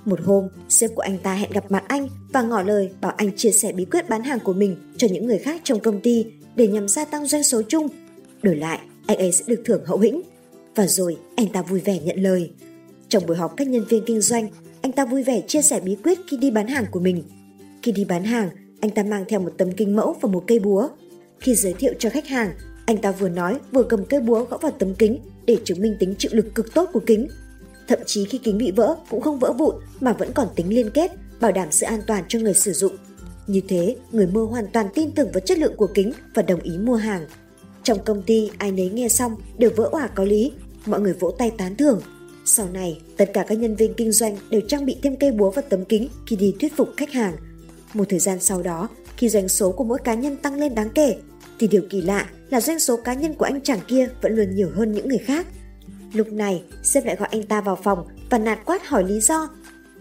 Một 0.05 0.19
hôm, 0.21 0.47
sếp 0.69 0.95
của 0.95 1.01
anh 1.01 1.17
ta 1.17 1.33
hẹn 1.33 1.51
gặp 1.51 1.71
mặt 1.71 1.83
anh 1.87 2.07
và 2.33 2.41
ngỏ 2.41 2.61
lời 2.61 2.89
bảo 3.01 3.11
anh 3.17 3.35
chia 3.35 3.51
sẻ 3.51 3.71
bí 3.71 3.85
quyết 3.85 4.09
bán 4.09 4.23
hàng 4.23 4.39
của 4.39 4.53
mình 4.53 4.75
cho 4.97 5.07
những 5.11 5.25
người 5.25 5.37
khác 5.37 5.61
trong 5.63 5.79
công 5.79 6.01
ty 6.01 6.25
để 6.55 6.67
nhằm 6.67 6.87
gia 6.87 7.05
tăng 7.05 7.25
doanh 7.25 7.43
số 7.43 7.61
chung. 7.61 7.87
Đổi 8.41 8.55
lại, 8.55 8.79
anh 9.07 9.17
ấy 9.17 9.31
sẽ 9.31 9.43
được 9.47 9.61
thưởng 9.65 9.85
hậu 9.85 9.99
hĩnh. 9.99 10.21
Và 10.75 10.87
rồi, 10.87 11.17
anh 11.35 11.47
ta 11.47 11.61
vui 11.61 11.79
vẻ 11.79 11.99
nhận 11.99 12.23
lời. 12.23 12.51
Trong 13.09 13.25
buổi 13.27 13.37
họp 13.37 13.57
các 13.57 13.67
nhân 13.67 13.85
viên 13.89 14.03
kinh 14.05 14.21
doanh, 14.21 14.47
anh 14.81 14.91
ta 14.91 15.05
vui 15.05 15.23
vẻ 15.23 15.41
chia 15.47 15.61
sẻ 15.61 15.79
bí 15.79 15.97
quyết 16.03 16.19
khi 16.27 16.37
đi 16.37 16.51
bán 16.51 16.67
hàng 16.67 16.85
của 16.91 16.99
mình. 16.99 17.23
Khi 17.81 17.91
đi 17.91 18.05
bán 18.05 18.23
hàng, 18.23 18.49
anh 18.81 18.91
ta 18.91 19.03
mang 19.03 19.25
theo 19.27 19.39
một 19.39 19.51
tấm 19.57 19.71
kinh 19.71 19.95
mẫu 19.95 20.15
và 20.21 20.29
một 20.29 20.43
cây 20.47 20.59
búa. 20.59 20.89
Khi 21.43 21.55
giới 21.55 21.73
thiệu 21.73 21.93
cho 21.99 22.09
khách 22.09 22.27
hàng, 22.27 22.51
anh 22.85 22.97
ta 22.97 23.11
vừa 23.11 23.29
nói 23.29 23.59
vừa 23.71 23.83
cầm 23.83 24.05
cây 24.05 24.19
búa 24.19 24.43
gõ 24.43 24.57
vào 24.57 24.71
tấm 24.71 24.95
kính 24.95 25.19
để 25.45 25.57
chứng 25.63 25.81
minh 25.81 25.95
tính 25.99 26.15
chịu 26.17 26.31
lực 26.33 26.55
cực 26.55 26.73
tốt 26.73 26.89
của 26.93 26.99
kính. 27.05 27.27
Thậm 27.87 27.99
chí 28.05 28.25
khi 28.25 28.37
kính 28.37 28.57
bị 28.57 28.71
vỡ 28.71 28.95
cũng 29.09 29.21
không 29.21 29.39
vỡ 29.39 29.53
vụn 29.53 29.75
mà 29.99 30.13
vẫn 30.13 30.31
còn 30.33 30.47
tính 30.55 30.69
liên 30.69 30.89
kết, 30.89 31.11
bảo 31.39 31.51
đảm 31.51 31.67
sự 31.71 31.85
an 31.85 32.01
toàn 32.07 32.23
cho 32.27 32.39
người 32.39 32.53
sử 32.53 32.73
dụng. 32.73 32.95
Như 33.47 33.61
thế, 33.67 33.95
người 34.11 34.27
mua 34.27 34.45
hoàn 34.45 34.67
toàn 34.73 34.87
tin 34.95 35.11
tưởng 35.11 35.31
vào 35.33 35.39
chất 35.39 35.57
lượng 35.57 35.75
của 35.77 35.87
kính 35.87 36.11
và 36.33 36.41
đồng 36.41 36.59
ý 36.59 36.77
mua 36.77 36.95
hàng. 36.95 37.27
Trong 37.83 38.03
công 38.03 38.21
ty, 38.21 38.51
ai 38.57 38.71
nấy 38.71 38.89
nghe 38.89 39.09
xong 39.09 39.35
đều 39.57 39.69
vỡ 39.75 39.89
òa 39.91 40.07
có 40.07 40.23
lý, 40.23 40.51
mọi 40.85 41.01
người 41.01 41.13
vỗ 41.13 41.31
tay 41.31 41.51
tán 41.57 41.75
thưởng. 41.75 42.01
Sau 42.45 42.67
này, 42.73 43.01
tất 43.17 43.29
cả 43.33 43.45
các 43.47 43.55
nhân 43.55 43.75
viên 43.75 43.93
kinh 43.93 44.11
doanh 44.11 44.37
đều 44.49 44.61
trang 44.67 44.85
bị 44.85 44.97
thêm 45.03 45.15
cây 45.15 45.31
búa 45.31 45.51
và 45.51 45.61
tấm 45.61 45.85
kính 45.85 46.07
khi 46.27 46.35
đi 46.35 46.55
thuyết 46.59 46.77
phục 46.77 46.89
khách 46.97 47.11
hàng. 47.11 47.35
Một 47.93 48.05
thời 48.09 48.19
gian 48.19 48.39
sau 48.39 48.63
đó, 48.63 48.89
khi 49.17 49.29
doanh 49.29 49.49
số 49.49 49.71
của 49.71 49.83
mỗi 49.83 49.99
cá 50.03 50.13
nhân 50.13 50.37
tăng 50.37 50.55
lên 50.55 50.75
đáng 50.75 50.89
kể, 50.95 51.15
thì 51.63 51.67
điều 51.67 51.83
kỳ 51.89 52.01
lạ 52.01 52.29
là 52.49 52.61
doanh 52.61 52.79
số 52.79 52.97
cá 52.97 53.13
nhân 53.13 53.33
của 53.33 53.45
anh 53.45 53.61
chàng 53.61 53.79
kia 53.87 54.07
vẫn 54.21 54.35
luôn 54.35 54.55
nhiều 54.55 54.69
hơn 54.75 54.91
những 54.91 55.07
người 55.07 55.17
khác. 55.17 55.47
Lúc 56.13 56.31
này, 56.31 56.63
sếp 56.83 57.05
lại 57.05 57.15
gọi 57.15 57.27
anh 57.31 57.43
ta 57.43 57.61
vào 57.61 57.75
phòng 57.75 58.07
và 58.29 58.37
nạt 58.37 58.59
quát 58.65 58.87
hỏi 58.87 59.03
lý 59.03 59.19
do. 59.19 59.49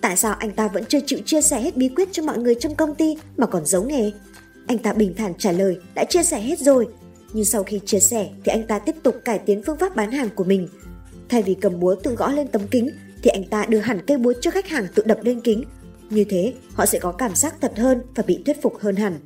Tại 0.00 0.16
sao 0.16 0.34
anh 0.34 0.50
ta 0.50 0.68
vẫn 0.68 0.84
chưa 0.84 0.98
chịu 1.06 1.18
chia 1.26 1.42
sẻ 1.42 1.60
hết 1.60 1.76
bí 1.76 1.88
quyết 1.88 2.08
cho 2.12 2.22
mọi 2.22 2.38
người 2.38 2.54
trong 2.54 2.74
công 2.74 2.94
ty 2.94 3.16
mà 3.36 3.46
còn 3.46 3.66
giấu 3.66 3.82
nghề? 3.82 4.10
Anh 4.66 4.78
ta 4.78 4.92
bình 4.92 5.14
thản 5.16 5.32
trả 5.38 5.52
lời 5.52 5.78
đã 5.94 6.04
chia 6.04 6.22
sẻ 6.22 6.40
hết 6.40 6.58
rồi. 6.58 6.86
Nhưng 7.32 7.44
sau 7.44 7.62
khi 7.62 7.80
chia 7.86 8.00
sẻ 8.00 8.30
thì 8.44 8.52
anh 8.52 8.66
ta 8.66 8.78
tiếp 8.78 8.94
tục 9.02 9.14
cải 9.24 9.38
tiến 9.38 9.62
phương 9.66 9.78
pháp 9.78 9.96
bán 9.96 10.12
hàng 10.12 10.28
của 10.34 10.44
mình. 10.44 10.68
Thay 11.28 11.42
vì 11.42 11.54
cầm 11.54 11.80
búa 11.80 11.94
tự 11.94 12.14
gõ 12.14 12.32
lên 12.32 12.48
tấm 12.48 12.62
kính 12.70 12.90
thì 13.22 13.30
anh 13.30 13.44
ta 13.44 13.64
đưa 13.68 13.80
hẳn 13.80 14.06
cây 14.06 14.18
búa 14.18 14.32
cho 14.40 14.50
khách 14.50 14.68
hàng 14.68 14.86
tự 14.94 15.02
đập 15.06 15.18
lên 15.22 15.40
kính. 15.40 15.64
Như 16.10 16.24
thế, 16.24 16.52
họ 16.74 16.86
sẽ 16.86 16.98
có 16.98 17.12
cảm 17.12 17.34
giác 17.34 17.54
thật 17.60 17.72
hơn 17.76 18.02
và 18.14 18.22
bị 18.26 18.42
thuyết 18.46 18.62
phục 18.62 18.78
hơn 18.80 18.96
hẳn. 18.96 19.18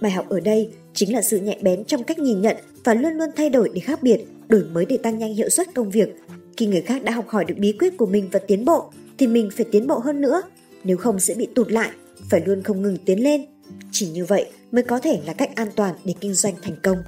Bài 0.00 0.12
học 0.12 0.28
ở 0.28 0.40
đây 0.40 0.72
chính 0.94 1.14
là 1.14 1.22
sự 1.22 1.38
nhạy 1.38 1.58
bén 1.62 1.84
trong 1.84 2.04
cách 2.04 2.18
nhìn 2.18 2.40
nhận 2.40 2.56
và 2.84 2.94
luôn 2.94 3.12
luôn 3.12 3.28
thay 3.36 3.50
đổi 3.50 3.70
để 3.74 3.80
khác 3.80 4.02
biệt, 4.02 4.24
đổi 4.48 4.64
mới 4.64 4.86
để 4.86 4.96
tăng 4.96 5.18
nhanh 5.18 5.34
hiệu 5.34 5.48
suất 5.48 5.74
công 5.74 5.90
việc. 5.90 6.08
Khi 6.56 6.66
người 6.66 6.82
khác 6.82 7.04
đã 7.04 7.12
học 7.12 7.28
hỏi 7.28 7.44
được 7.44 7.54
bí 7.58 7.72
quyết 7.72 7.96
của 7.96 8.06
mình 8.06 8.28
và 8.32 8.40
tiến 8.46 8.64
bộ, 8.64 8.90
thì 9.18 9.26
mình 9.26 9.50
phải 9.56 9.66
tiến 9.72 9.86
bộ 9.86 9.98
hơn 9.98 10.20
nữa, 10.20 10.42
nếu 10.84 10.96
không 10.96 11.20
sẽ 11.20 11.34
bị 11.34 11.48
tụt 11.54 11.70
lại, 11.70 11.90
phải 12.30 12.40
luôn 12.46 12.62
không 12.62 12.82
ngừng 12.82 12.96
tiến 13.04 13.22
lên. 13.22 13.44
Chỉ 13.92 14.08
như 14.08 14.24
vậy 14.24 14.46
mới 14.72 14.82
có 14.82 14.98
thể 14.98 15.20
là 15.26 15.32
cách 15.32 15.50
an 15.54 15.68
toàn 15.76 15.94
để 16.04 16.14
kinh 16.20 16.34
doanh 16.34 16.54
thành 16.62 16.76
công. 16.82 16.98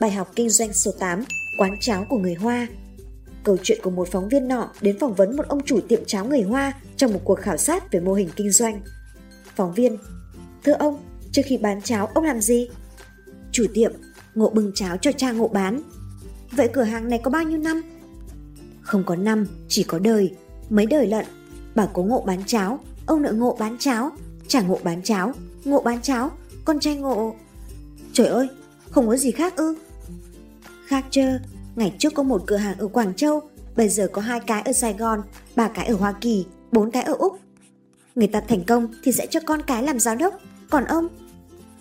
Bài 0.00 0.10
học 0.10 0.32
kinh 0.36 0.48
doanh 0.50 0.72
số 0.72 0.92
8, 0.98 1.24
quán 1.58 1.76
cháo 1.80 2.06
của 2.10 2.18
người 2.18 2.34
Hoa. 2.34 2.66
Câu 3.44 3.56
chuyện 3.62 3.78
của 3.82 3.90
một 3.90 4.08
phóng 4.08 4.28
viên 4.28 4.48
nọ 4.48 4.72
đến 4.80 4.98
phỏng 4.98 5.14
vấn 5.14 5.36
một 5.36 5.48
ông 5.48 5.60
chủ 5.64 5.80
tiệm 5.80 6.04
cháo 6.04 6.24
người 6.24 6.42
Hoa 6.42 6.72
trong 6.96 7.12
một 7.12 7.20
cuộc 7.24 7.38
khảo 7.38 7.56
sát 7.56 7.92
về 7.92 8.00
mô 8.00 8.12
hình 8.12 8.28
kinh 8.36 8.50
doanh. 8.50 8.80
Phóng 9.56 9.74
viên, 9.74 9.96
thưa 10.64 10.72
ông, 10.72 10.98
Trước 11.32 11.42
khi 11.44 11.56
bán 11.56 11.82
cháo 11.82 12.06
ông 12.06 12.24
làm 12.24 12.40
gì? 12.40 12.68
Chủ 13.52 13.66
tiệm, 13.74 13.92
ngộ 14.34 14.50
bưng 14.50 14.72
cháo 14.74 14.96
cho 14.96 15.12
cha 15.12 15.32
ngộ 15.32 15.48
bán. 15.48 15.82
Vậy 16.50 16.68
cửa 16.72 16.82
hàng 16.82 17.08
này 17.08 17.20
có 17.22 17.30
bao 17.30 17.42
nhiêu 17.42 17.58
năm? 17.58 17.82
Không 18.80 19.04
có 19.04 19.16
năm, 19.16 19.46
chỉ 19.68 19.82
có 19.82 19.98
đời. 19.98 20.34
Mấy 20.70 20.86
đời 20.86 21.06
lận. 21.06 21.26
Bà 21.74 21.86
cố 21.92 22.02
ngộ 22.02 22.22
bán 22.26 22.42
cháo, 22.46 22.80
ông 23.06 23.22
nợ 23.22 23.32
ngộ 23.32 23.56
bán 23.58 23.76
cháo, 23.78 24.10
trả 24.48 24.60
ngộ 24.60 24.80
bán 24.84 25.02
cháo, 25.02 25.32
ngộ 25.64 25.82
bán 25.82 26.02
cháo, 26.02 26.30
con 26.64 26.80
trai 26.80 26.96
ngộ... 26.96 27.34
Trời 28.12 28.26
ơi, 28.26 28.48
không 28.90 29.06
có 29.06 29.16
gì 29.16 29.30
khác 29.30 29.56
ư? 29.56 29.74
Khác 30.86 31.04
chơ, 31.10 31.38
ngày 31.76 31.94
trước 31.98 32.14
có 32.14 32.22
một 32.22 32.42
cửa 32.46 32.56
hàng 32.56 32.78
ở 32.78 32.88
Quảng 32.88 33.14
Châu, 33.14 33.50
Bây 33.76 33.88
giờ 33.88 34.08
có 34.12 34.22
hai 34.22 34.40
cái 34.40 34.62
ở 34.62 34.72
Sài 34.72 34.92
Gòn, 34.92 35.22
ba 35.56 35.68
cái 35.68 35.86
ở 35.86 35.94
Hoa 35.94 36.12
Kỳ, 36.20 36.46
bốn 36.72 36.90
cái 36.90 37.02
ở 37.02 37.14
Úc. 37.18 37.38
Người 38.14 38.28
ta 38.28 38.40
thành 38.40 38.64
công 38.64 38.88
thì 39.02 39.12
sẽ 39.12 39.26
cho 39.26 39.40
con 39.46 39.62
cái 39.62 39.82
làm 39.82 39.98
giám 39.98 40.18
đốc, 40.18 40.34
còn 40.70 40.84
ông? 40.84 41.08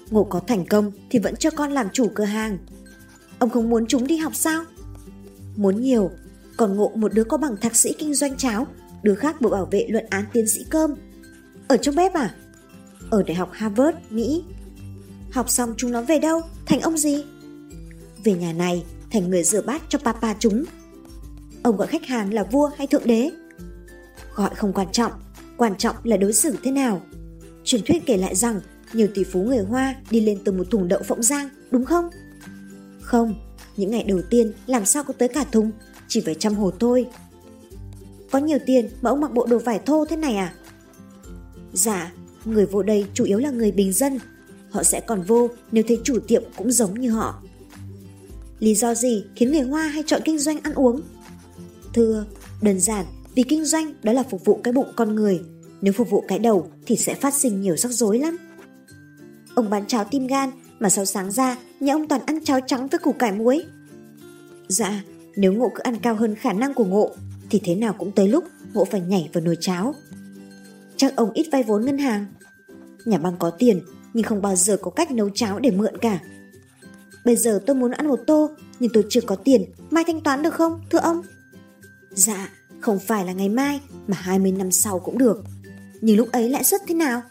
Ngộ 0.09 0.23
có 0.23 0.39
thành 0.47 0.65
công 0.65 0.91
thì 1.09 1.19
vẫn 1.19 1.35
cho 1.35 1.49
con 1.51 1.71
làm 1.71 1.87
chủ 1.93 2.11
cửa 2.15 2.23
hàng. 2.23 2.57
Ông 3.39 3.49
không 3.49 3.69
muốn 3.69 3.85
chúng 3.87 4.07
đi 4.07 4.17
học 4.17 4.35
sao? 4.35 4.63
Muốn 5.55 5.81
nhiều, 5.81 6.11
còn 6.57 6.75
ngộ 6.75 6.91
một 6.95 7.13
đứa 7.13 7.23
có 7.23 7.37
bằng 7.37 7.57
thạc 7.61 7.75
sĩ 7.75 7.93
kinh 7.97 8.13
doanh 8.13 8.37
cháo, 8.37 8.67
đứa 9.03 9.15
khác 9.15 9.41
bộ 9.41 9.49
bảo 9.49 9.65
vệ 9.65 9.87
luận 9.89 10.05
án 10.09 10.25
tiến 10.33 10.47
sĩ 10.47 10.65
cơm. 10.69 10.95
Ở 11.67 11.77
trong 11.77 11.95
bếp 11.95 12.13
à? 12.13 12.35
Ở 13.09 13.23
Đại 13.23 13.35
học 13.35 13.49
Harvard, 13.51 13.97
Mỹ. 14.09 14.43
Học 15.31 15.49
xong 15.49 15.73
chúng 15.77 15.91
nó 15.91 16.01
về 16.01 16.19
đâu? 16.19 16.41
Thành 16.65 16.81
ông 16.81 16.97
gì? 16.97 17.25
Về 18.23 18.33
nhà 18.33 18.53
này, 18.53 18.83
thành 19.11 19.29
người 19.29 19.43
rửa 19.43 19.61
bát 19.61 19.81
cho 19.89 19.99
papa 19.99 20.33
chúng. 20.39 20.63
Ông 21.63 21.77
gọi 21.77 21.87
khách 21.87 22.05
hàng 22.05 22.33
là 22.33 22.43
vua 22.43 22.71
hay 22.77 22.87
thượng 22.87 23.07
đế? 23.07 23.31
Gọi 24.35 24.55
không 24.55 24.73
quan 24.73 24.87
trọng, 24.91 25.11
quan 25.57 25.77
trọng 25.77 25.95
là 26.03 26.17
đối 26.17 26.33
xử 26.33 26.55
thế 26.63 26.71
nào. 26.71 27.01
Truyền 27.63 27.81
thuyết 27.85 28.05
kể 28.05 28.17
lại 28.17 28.35
rằng 28.35 28.59
nhiều 28.93 29.07
tỷ 29.13 29.23
phú 29.23 29.43
người 29.43 29.59
Hoa 29.59 29.95
đi 30.11 30.21
lên 30.21 30.39
từ 30.45 30.51
một 30.51 30.71
thùng 30.71 30.87
đậu 30.87 31.03
phộng 31.03 31.23
giang, 31.23 31.49
đúng 31.71 31.85
không? 31.85 32.09
Không, 33.01 33.35
những 33.77 33.91
ngày 33.91 34.03
đầu 34.03 34.21
tiên 34.29 34.51
làm 34.67 34.85
sao 34.85 35.03
có 35.03 35.13
tới 35.13 35.27
cả 35.27 35.45
thùng, 35.51 35.71
chỉ 36.07 36.21
phải 36.21 36.35
trăm 36.35 36.53
hồ 36.53 36.71
thôi. 36.79 37.05
Có 38.31 38.39
nhiều 38.39 38.57
tiền 38.65 38.89
mà 39.01 39.09
ông 39.09 39.21
mặc 39.21 39.33
bộ 39.33 39.45
đồ 39.45 39.57
vải 39.57 39.79
thô 39.79 40.05
thế 40.05 40.15
này 40.15 40.35
à? 40.35 40.53
Dạ, 41.73 42.13
người 42.45 42.65
vô 42.65 42.83
đây 42.83 43.05
chủ 43.13 43.23
yếu 43.23 43.39
là 43.39 43.51
người 43.51 43.71
bình 43.71 43.93
dân. 43.93 44.19
Họ 44.69 44.83
sẽ 44.83 44.99
còn 44.99 45.21
vô 45.21 45.49
nếu 45.71 45.83
thấy 45.87 45.99
chủ 46.03 46.19
tiệm 46.27 46.43
cũng 46.57 46.71
giống 46.71 46.99
như 46.99 47.11
họ. 47.11 47.43
Lý 48.59 48.75
do 48.75 48.95
gì 48.95 49.23
khiến 49.35 49.51
người 49.51 49.61
Hoa 49.61 49.87
hay 49.87 50.03
chọn 50.05 50.21
kinh 50.25 50.39
doanh 50.39 50.59
ăn 50.63 50.73
uống? 50.73 51.01
Thưa, 51.93 52.25
đơn 52.61 52.79
giản 52.79 53.05
vì 53.35 53.43
kinh 53.43 53.65
doanh 53.65 53.93
đó 54.03 54.13
là 54.13 54.23
phục 54.23 54.45
vụ 54.45 54.59
cái 54.63 54.73
bụng 54.73 54.87
con 54.95 55.15
người. 55.15 55.39
Nếu 55.81 55.93
phục 55.93 56.09
vụ 56.09 56.23
cái 56.27 56.39
đầu 56.39 56.71
thì 56.85 56.95
sẽ 56.95 57.13
phát 57.13 57.33
sinh 57.33 57.61
nhiều 57.61 57.77
rắc 57.77 57.91
rối 57.91 58.19
lắm. 58.19 58.37
Ông 59.55 59.69
bán 59.69 59.87
cháo 59.87 60.03
tim 60.03 60.27
gan 60.27 60.49
mà 60.79 60.89
sau 60.89 61.05
sáng 61.05 61.31
ra 61.31 61.57
nhà 61.79 61.93
ông 61.93 62.07
toàn 62.07 62.21
ăn 62.25 62.43
cháo 62.43 62.59
trắng 62.67 62.87
với 62.87 62.99
củ 62.99 63.11
cải 63.11 63.31
muối. 63.31 63.63
Dạ, 64.67 65.03
nếu 65.35 65.53
ngộ 65.53 65.71
cứ 65.75 65.81
ăn 65.83 65.97
cao 65.97 66.15
hơn 66.15 66.35
khả 66.35 66.53
năng 66.53 66.73
của 66.73 66.85
ngộ 66.85 67.15
thì 67.49 67.61
thế 67.63 67.75
nào 67.75 67.93
cũng 67.93 68.11
tới 68.11 68.27
lúc 68.27 68.43
ngộ 68.73 68.85
phải 68.85 69.01
nhảy 69.01 69.29
vào 69.33 69.43
nồi 69.43 69.57
cháo. 69.59 69.95
Chắc 70.97 71.15
ông 71.15 71.31
ít 71.33 71.47
vay 71.51 71.63
vốn 71.63 71.85
ngân 71.85 71.97
hàng. 71.97 72.25
Nhà 73.05 73.17
băng 73.17 73.37
có 73.39 73.49
tiền 73.49 73.81
nhưng 74.13 74.23
không 74.23 74.41
bao 74.41 74.55
giờ 74.55 74.77
có 74.81 74.91
cách 74.91 75.11
nấu 75.11 75.29
cháo 75.29 75.59
để 75.59 75.71
mượn 75.71 75.97
cả. 75.97 76.19
Bây 77.25 77.35
giờ 77.35 77.59
tôi 77.65 77.75
muốn 77.75 77.91
ăn 77.91 78.07
một 78.07 78.19
tô 78.27 78.49
nhưng 78.79 78.91
tôi 78.93 79.05
chưa 79.09 79.21
có 79.21 79.35
tiền, 79.35 79.65
mai 79.89 80.03
thanh 80.07 80.21
toán 80.21 80.41
được 80.41 80.53
không, 80.53 80.81
thưa 80.89 80.99
ông? 80.99 81.21
Dạ, 82.11 82.49
không 82.79 82.99
phải 82.99 83.25
là 83.25 83.33
ngày 83.33 83.49
mai 83.49 83.81
mà 84.07 84.17
20 84.19 84.51
năm 84.51 84.71
sau 84.71 84.99
cũng 84.99 85.17
được. 85.17 85.43
Nhưng 86.01 86.17
lúc 86.17 86.31
ấy 86.31 86.49
lãi 86.49 86.63
suất 86.63 86.81
thế 86.87 86.95
nào? 86.95 87.21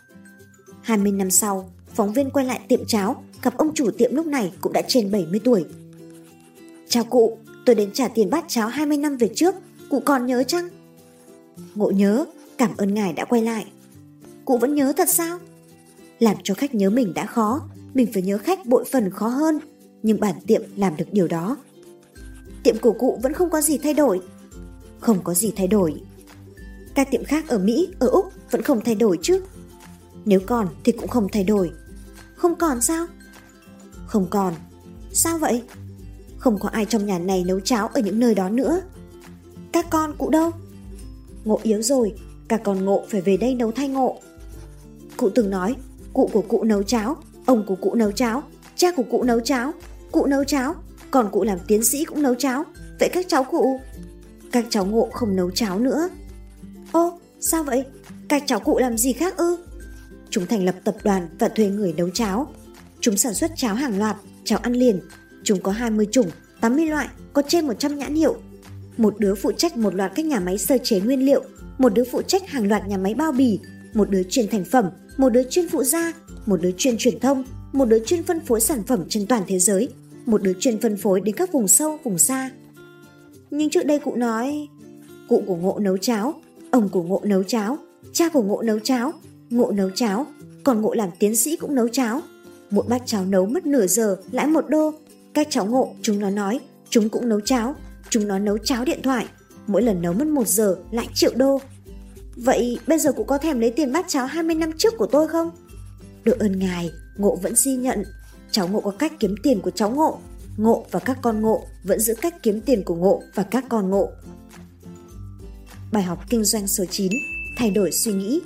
20 0.82 1.12
năm 1.12 1.30
sau, 1.30 1.72
phóng 1.98 2.12
viên 2.12 2.30
quay 2.30 2.46
lại 2.46 2.60
tiệm 2.68 2.86
cháo, 2.86 3.22
gặp 3.42 3.56
ông 3.56 3.74
chủ 3.74 3.90
tiệm 3.90 4.14
lúc 4.14 4.26
này 4.26 4.52
cũng 4.60 4.72
đã 4.72 4.82
trên 4.88 5.10
70 5.10 5.40
tuổi. 5.44 5.64
Chào 6.88 7.04
cụ, 7.04 7.38
tôi 7.66 7.74
đến 7.74 7.90
trả 7.92 8.08
tiền 8.08 8.30
bát 8.30 8.44
cháo 8.48 8.68
20 8.68 8.96
năm 8.96 9.16
về 9.16 9.30
trước, 9.34 9.54
cụ 9.90 10.00
còn 10.04 10.26
nhớ 10.26 10.42
chăng? 10.42 10.68
Ngộ 11.74 11.90
nhớ, 11.90 12.24
cảm 12.58 12.70
ơn 12.76 12.94
ngài 12.94 13.12
đã 13.12 13.24
quay 13.24 13.42
lại. 13.42 13.66
Cụ 14.44 14.58
vẫn 14.58 14.74
nhớ 14.74 14.92
thật 14.96 15.08
sao? 15.08 15.38
Làm 16.18 16.36
cho 16.42 16.54
khách 16.54 16.74
nhớ 16.74 16.90
mình 16.90 17.14
đã 17.14 17.26
khó, 17.26 17.60
mình 17.94 18.12
phải 18.12 18.22
nhớ 18.22 18.38
khách 18.38 18.66
bội 18.66 18.84
phần 18.92 19.10
khó 19.10 19.28
hơn, 19.28 19.58
nhưng 20.02 20.20
bản 20.20 20.34
tiệm 20.46 20.62
làm 20.76 20.96
được 20.96 21.06
điều 21.12 21.28
đó. 21.28 21.56
Tiệm 22.62 22.78
của 22.78 22.92
cụ 22.92 23.18
vẫn 23.22 23.32
không 23.32 23.50
có 23.50 23.60
gì 23.60 23.78
thay 23.78 23.94
đổi. 23.94 24.20
Không 25.00 25.18
có 25.24 25.34
gì 25.34 25.52
thay 25.56 25.66
đổi. 25.66 25.94
Các 26.94 27.10
tiệm 27.10 27.24
khác 27.24 27.48
ở 27.48 27.58
Mỹ, 27.58 27.88
ở 27.98 28.08
Úc 28.08 28.32
vẫn 28.50 28.62
không 28.62 28.80
thay 28.84 28.94
đổi 28.94 29.18
chứ. 29.22 29.42
Nếu 30.24 30.40
còn 30.46 30.68
thì 30.84 30.92
cũng 30.92 31.08
không 31.08 31.28
thay 31.32 31.44
đổi. 31.44 31.70
Không 32.38 32.56
còn 32.56 32.80
sao? 32.80 33.06
Không 34.06 34.26
còn. 34.30 34.54
Sao 35.12 35.38
vậy? 35.38 35.62
Không 36.38 36.58
có 36.58 36.68
ai 36.68 36.84
trong 36.84 37.06
nhà 37.06 37.18
này 37.18 37.44
nấu 37.44 37.60
cháo 37.60 37.88
ở 37.88 38.00
những 38.00 38.20
nơi 38.20 38.34
đó 38.34 38.48
nữa. 38.48 38.80
Các 39.72 39.86
con 39.90 40.16
cụ 40.18 40.30
đâu? 40.30 40.50
Ngộ 41.44 41.60
yếu 41.62 41.82
rồi, 41.82 42.14
cả 42.48 42.56
con 42.56 42.84
ngộ 42.84 43.04
phải 43.08 43.20
về 43.20 43.36
đây 43.36 43.54
nấu 43.54 43.72
thay 43.72 43.88
ngộ. 43.88 44.18
Cụ 45.16 45.30
từng 45.34 45.50
nói, 45.50 45.76
cụ 46.12 46.30
của 46.32 46.42
cụ 46.42 46.64
nấu 46.64 46.82
cháo, 46.82 47.16
ông 47.46 47.64
của 47.66 47.74
cụ 47.74 47.94
nấu 47.94 48.12
cháo, 48.12 48.42
cha 48.76 48.92
của 48.92 49.02
cụ 49.10 49.22
nấu 49.22 49.40
cháo, 49.40 49.72
cụ 50.12 50.26
nấu 50.26 50.44
cháo, 50.44 50.74
còn 51.10 51.30
cụ 51.30 51.44
làm 51.44 51.58
tiến 51.66 51.84
sĩ 51.84 52.04
cũng 52.04 52.22
nấu 52.22 52.34
cháo, 52.34 52.64
vậy 53.00 53.10
các 53.12 53.26
cháu 53.28 53.44
cụ? 53.44 53.80
Các 54.52 54.66
cháu 54.70 54.86
ngộ 54.86 55.08
không 55.12 55.36
nấu 55.36 55.50
cháo 55.50 55.78
nữa. 55.78 56.08
Ô, 56.92 57.18
sao 57.40 57.64
vậy? 57.64 57.84
Các 58.28 58.42
cháu 58.46 58.60
cụ 58.60 58.78
làm 58.78 58.98
gì 58.98 59.12
khác 59.12 59.36
ư? 59.36 59.56
Chúng 60.30 60.46
thành 60.46 60.64
lập 60.64 60.74
tập 60.84 60.96
đoàn 61.04 61.28
và 61.38 61.48
thuê 61.48 61.66
người 61.66 61.92
nấu 61.92 62.10
cháo. 62.10 62.52
Chúng 63.00 63.16
sản 63.16 63.34
xuất 63.34 63.50
cháo 63.56 63.74
hàng 63.74 63.98
loạt, 63.98 64.16
cháo 64.44 64.58
ăn 64.58 64.72
liền. 64.72 65.00
Chúng 65.42 65.62
có 65.62 65.72
20 65.72 66.06
chủng, 66.12 66.30
80 66.60 66.86
loại, 66.86 67.08
có 67.32 67.42
trên 67.48 67.66
100 67.66 67.98
nhãn 67.98 68.14
hiệu. 68.14 68.36
Một 68.96 69.14
đứa 69.18 69.34
phụ 69.34 69.52
trách 69.52 69.76
một 69.76 69.94
loạt 69.94 70.12
các 70.14 70.24
nhà 70.24 70.40
máy 70.40 70.58
sơ 70.58 70.78
chế 70.78 71.00
nguyên 71.00 71.26
liệu, 71.26 71.42
một 71.78 71.94
đứa 71.94 72.04
phụ 72.04 72.22
trách 72.22 72.48
hàng 72.48 72.68
loạt 72.68 72.88
nhà 72.88 72.96
máy 72.96 73.14
bao 73.14 73.32
bì, 73.32 73.58
một 73.94 74.10
đứa 74.10 74.22
chuyên 74.22 74.48
thành 74.48 74.64
phẩm, 74.64 74.90
một 75.16 75.28
đứa 75.28 75.42
chuyên 75.42 75.68
phụ 75.68 75.82
gia, 75.82 76.12
một 76.46 76.62
đứa 76.62 76.70
chuyên 76.76 76.98
truyền 76.98 77.20
thông, 77.20 77.44
một 77.72 77.84
đứa 77.84 77.98
chuyên 78.04 78.22
phân 78.22 78.40
phối 78.40 78.60
sản 78.60 78.82
phẩm 78.86 79.04
trên 79.08 79.26
toàn 79.26 79.42
thế 79.46 79.58
giới, 79.58 79.88
một 80.26 80.42
đứa 80.42 80.52
chuyên 80.60 80.80
phân 80.80 80.96
phối 80.96 81.20
đến 81.20 81.34
các 81.34 81.52
vùng 81.52 81.68
sâu, 81.68 81.98
vùng 82.04 82.18
xa. 82.18 82.50
Nhưng 83.50 83.70
trước 83.70 83.86
đây 83.86 83.98
cụ 83.98 84.14
nói, 84.16 84.68
cụ 85.28 85.42
của 85.46 85.56
ngộ 85.56 85.78
nấu 85.78 85.96
cháo, 85.96 86.34
ông 86.70 86.88
của 86.88 87.02
ngộ 87.02 87.20
nấu 87.24 87.42
cháo, 87.42 87.78
cha 88.12 88.28
của 88.28 88.42
ngộ 88.42 88.62
nấu 88.62 88.78
cháo, 88.78 89.12
ngộ 89.50 89.70
nấu 89.70 89.90
cháo, 89.90 90.26
còn 90.64 90.80
ngộ 90.80 90.94
làm 90.94 91.10
tiến 91.18 91.36
sĩ 91.36 91.56
cũng 91.56 91.74
nấu 91.74 91.88
cháo. 91.88 92.20
Mỗi 92.70 92.84
bát 92.88 93.02
cháo 93.06 93.24
nấu 93.24 93.46
mất 93.46 93.66
nửa 93.66 93.86
giờ, 93.86 94.16
lãi 94.30 94.46
một 94.46 94.64
đô. 94.68 94.94
Các 95.34 95.46
cháu 95.50 95.66
ngộ, 95.66 95.94
chúng 96.02 96.18
nó 96.18 96.30
nói, 96.30 96.60
chúng 96.90 97.08
cũng 97.08 97.28
nấu 97.28 97.40
cháo, 97.40 97.74
chúng 98.10 98.28
nó 98.28 98.38
nấu 98.38 98.58
cháo 98.58 98.84
điện 98.84 99.02
thoại. 99.02 99.26
Mỗi 99.66 99.82
lần 99.82 100.02
nấu 100.02 100.12
mất 100.12 100.26
một 100.26 100.48
giờ, 100.48 100.76
lãi 100.90 101.08
triệu 101.14 101.32
đô. 101.36 101.60
Vậy 102.36 102.78
bây 102.86 102.98
giờ 102.98 103.12
cũng 103.12 103.26
có 103.26 103.38
thèm 103.38 103.60
lấy 103.60 103.70
tiền 103.70 103.92
bát 103.92 104.04
cháo 104.08 104.26
20 104.26 104.54
năm 104.54 104.70
trước 104.78 104.94
của 104.98 105.06
tôi 105.06 105.28
không? 105.28 105.50
Được 106.24 106.38
ơn 106.38 106.58
ngài, 106.58 106.90
ngộ 107.16 107.36
vẫn 107.36 107.54
di 107.54 107.76
nhận. 107.76 108.02
Cháu 108.50 108.68
ngộ 108.68 108.80
có 108.80 108.90
cách 108.90 109.12
kiếm 109.20 109.34
tiền 109.42 109.60
của 109.60 109.70
cháu 109.70 109.90
ngộ. 109.90 110.18
Ngộ 110.56 110.86
và 110.90 111.00
các 111.00 111.18
con 111.22 111.40
ngộ 111.40 111.62
vẫn 111.84 112.00
giữ 112.00 112.14
cách 112.14 112.42
kiếm 112.42 112.60
tiền 112.60 112.82
của 112.84 112.94
ngộ 112.94 113.22
và 113.34 113.42
các 113.42 113.64
con 113.68 113.90
ngộ. 113.90 114.08
Bài 115.92 116.02
học 116.02 116.24
kinh 116.30 116.44
doanh 116.44 116.66
số 116.66 116.84
9 116.90 117.12
Thay 117.58 117.70
đổi 117.70 117.92
suy 117.92 118.12
nghĩ 118.12 118.40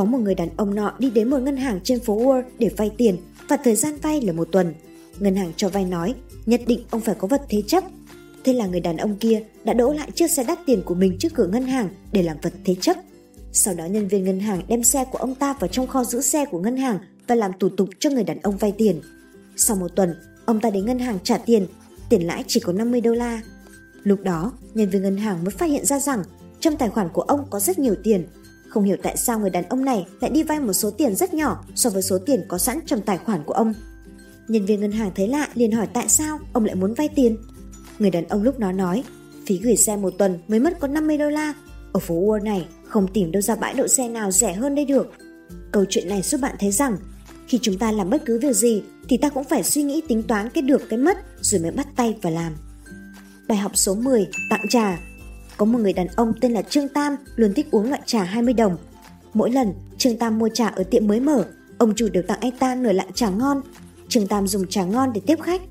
có 0.00 0.04
một 0.04 0.18
người 0.18 0.34
đàn 0.34 0.48
ông 0.56 0.74
nọ 0.74 0.92
đi 0.98 1.10
đến 1.10 1.30
một 1.30 1.38
ngân 1.38 1.56
hàng 1.56 1.80
trên 1.84 2.00
phố 2.00 2.16
Wall 2.18 2.42
để 2.58 2.70
vay 2.76 2.90
tiền 2.96 3.16
và 3.48 3.56
thời 3.56 3.76
gian 3.76 3.96
vay 4.02 4.20
là 4.20 4.32
một 4.32 4.48
tuần. 4.52 4.74
Ngân 5.18 5.36
hàng 5.36 5.52
cho 5.56 5.68
vay 5.68 5.84
nói, 5.84 6.14
nhất 6.46 6.60
định 6.66 6.84
ông 6.90 7.00
phải 7.00 7.14
có 7.14 7.28
vật 7.28 7.42
thế 7.48 7.62
chấp. 7.66 7.84
Thế 8.44 8.52
là 8.52 8.66
người 8.66 8.80
đàn 8.80 8.96
ông 8.96 9.16
kia 9.16 9.42
đã 9.64 9.72
đỗ 9.72 9.92
lại 9.92 10.10
chiếc 10.10 10.30
xe 10.30 10.44
đắt 10.44 10.58
tiền 10.66 10.82
của 10.84 10.94
mình 10.94 11.16
trước 11.18 11.34
cửa 11.34 11.46
ngân 11.46 11.62
hàng 11.62 11.88
để 12.12 12.22
làm 12.22 12.36
vật 12.42 12.52
thế 12.64 12.74
chấp. 12.80 12.96
Sau 13.52 13.74
đó 13.74 13.84
nhân 13.84 14.08
viên 14.08 14.24
ngân 14.24 14.40
hàng 14.40 14.62
đem 14.68 14.82
xe 14.82 15.04
của 15.12 15.18
ông 15.18 15.34
ta 15.34 15.54
vào 15.60 15.68
trong 15.68 15.86
kho 15.86 16.04
giữ 16.04 16.20
xe 16.20 16.44
của 16.44 16.60
ngân 16.60 16.76
hàng 16.76 16.98
và 17.26 17.34
làm 17.34 17.50
thủ 17.60 17.68
tục 17.68 17.88
cho 17.98 18.10
người 18.10 18.24
đàn 18.24 18.40
ông 18.40 18.56
vay 18.56 18.72
tiền. 18.78 19.00
Sau 19.56 19.76
một 19.76 19.88
tuần, 19.96 20.14
ông 20.44 20.60
ta 20.60 20.70
đến 20.70 20.86
ngân 20.86 20.98
hàng 20.98 21.18
trả 21.24 21.38
tiền, 21.38 21.66
tiền 22.08 22.26
lãi 22.26 22.44
chỉ 22.46 22.60
có 22.60 22.72
50 22.72 23.00
đô 23.00 23.12
la. 23.12 23.40
Lúc 24.02 24.20
đó, 24.22 24.52
nhân 24.74 24.90
viên 24.90 25.02
ngân 25.02 25.16
hàng 25.16 25.44
mới 25.44 25.50
phát 25.50 25.66
hiện 25.66 25.86
ra 25.86 25.98
rằng 25.98 26.22
trong 26.60 26.76
tài 26.76 26.88
khoản 26.88 27.08
của 27.12 27.22
ông 27.22 27.46
có 27.50 27.60
rất 27.60 27.78
nhiều 27.78 27.94
tiền 28.02 28.26
không 28.70 28.84
hiểu 28.84 28.96
tại 29.02 29.16
sao 29.16 29.38
người 29.38 29.50
đàn 29.50 29.68
ông 29.68 29.84
này 29.84 30.06
lại 30.20 30.30
đi 30.30 30.42
vay 30.42 30.60
một 30.60 30.72
số 30.72 30.90
tiền 30.90 31.14
rất 31.14 31.34
nhỏ 31.34 31.64
so 31.74 31.90
với 31.90 32.02
số 32.02 32.18
tiền 32.26 32.44
có 32.48 32.58
sẵn 32.58 32.80
trong 32.86 33.00
tài 33.00 33.18
khoản 33.18 33.44
của 33.44 33.52
ông. 33.52 33.74
Nhân 34.48 34.66
viên 34.66 34.80
ngân 34.80 34.92
hàng 34.92 35.10
thấy 35.14 35.28
lạ 35.28 35.48
liền 35.54 35.72
hỏi 35.72 35.86
tại 35.92 36.08
sao 36.08 36.38
ông 36.52 36.64
lại 36.64 36.74
muốn 36.74 36.94
vay 36.94 37.08
tiền. 37.08 37.36
Người 37.98 38.10
đàn 38.10 38.28
ông 38.28 38.42
lúc 38.42 38.58
đó 38.58 38.72
nói, 38.72 39.04
phí 39.46 39.58
gửi 39.58 39.76
xe 39.76 39.96
một 39.96 40.14
tuần 40.18 40.38
mới 40.48 40.60
mất 40.60 40.80
có 40.80 40.88
50 40.88 41.18
đô 41.18 41.30
la. 41.30 41.54
Ở 41.92 42.00
phố 42.00 42.14
Wall 42.14 42.42
này 42.42 42.68
không 42.84 43.08
tìm 43.12 43.32
đâu 43.32 43.42
ra 43.42 43.56
bãi 43.56 43.74
đậu 43.74 43.88
xe 43.88 44.08
nào 44.08 44.30
rẻ 44.30 44.52
hơn 44.52 44.74
đây 44.74 44.84
được. 44.84 45.12
Câu 45.72 45.84
chuyện 45.88 46.08
này 46.08 46.22
giúp 46.22 46.40
bạn 46.40 46.56
thấy 46.60 46.72
rằng 46.72 46.96
khi 47.48 47.58
chúng 47.62 47.78
ta 47.78 47.92
làm 47.92 48.10
bất 48.10 48.22
cứ 48.26 48.38
việc 48.38 48.56
gì 48.56 48.82
thì 49.08 49.16
ta 49.16 49.28
cũng 49.28 49.44
phải 49.44 49.62
suy 49.62 49.82
nghĩ 49.82 50.02
tính 50.08 50.22
toán 50.22 50.48
cái 50.50 50.62
được 50.62 50.88
cái 50.88 50.98
mất 50.98 51.18
rồi 51.40 51.60
mới 51.60 51.70
bắt 51.70 51.86
tay 51.96 52.16
và 52.22 52.30
làm. 52.30 52.52
Bài 53.48 53.58
học 53.58 53.72
số 53.74 53.94
10 53.94 54.28
tặng 54.50 54.68
trà 54.70 54.98
có 55.60 55.66
một 55.66 55.78
người 55.78 55.92
đàn 55.92 56.06
ông 56.06 56.32
tên 56.40 56.52
là 56.52 56.62
Trương 56.62 56.88
Tam 56.88 57.16
luôn 57.36 57.54
thích 57.54 57.66
uống 57.70 57.88
loại 57.88 58.00
trà 58.06 58.22
20 58.22 58.54
đồng. 58.54 58.76
Mỗi 59.34 59.50
lần 59.50 59.72
Trương 59.98 60.16
Tam 60.16 60.38
mua 60.38 60.48
trà 60.48 60.68
ở 60.68 60.82
tiệm 60.82 61.06
mới 61.06 61.20
mở, 61.20 61.46
ông 61.78 61.94
chủ 61.94 62.08
đều 62.08 62.22
tặng 62.22 62.38
anh 62.40 62.50
ta 62.58 62.74
nửa 62.74 62.92
lạng 62.92 63.12
trà 63.14 63.30
ngon. 63.30 63.60
Trương 64.08 64.26
Tam 64.26 64.46
dùng 64.46 64.66
trà 64.66 64.84
ngon 64.84 65.12
để 65.12 65.20
tiếp 65.26 65.40
khách. 65.42 65.62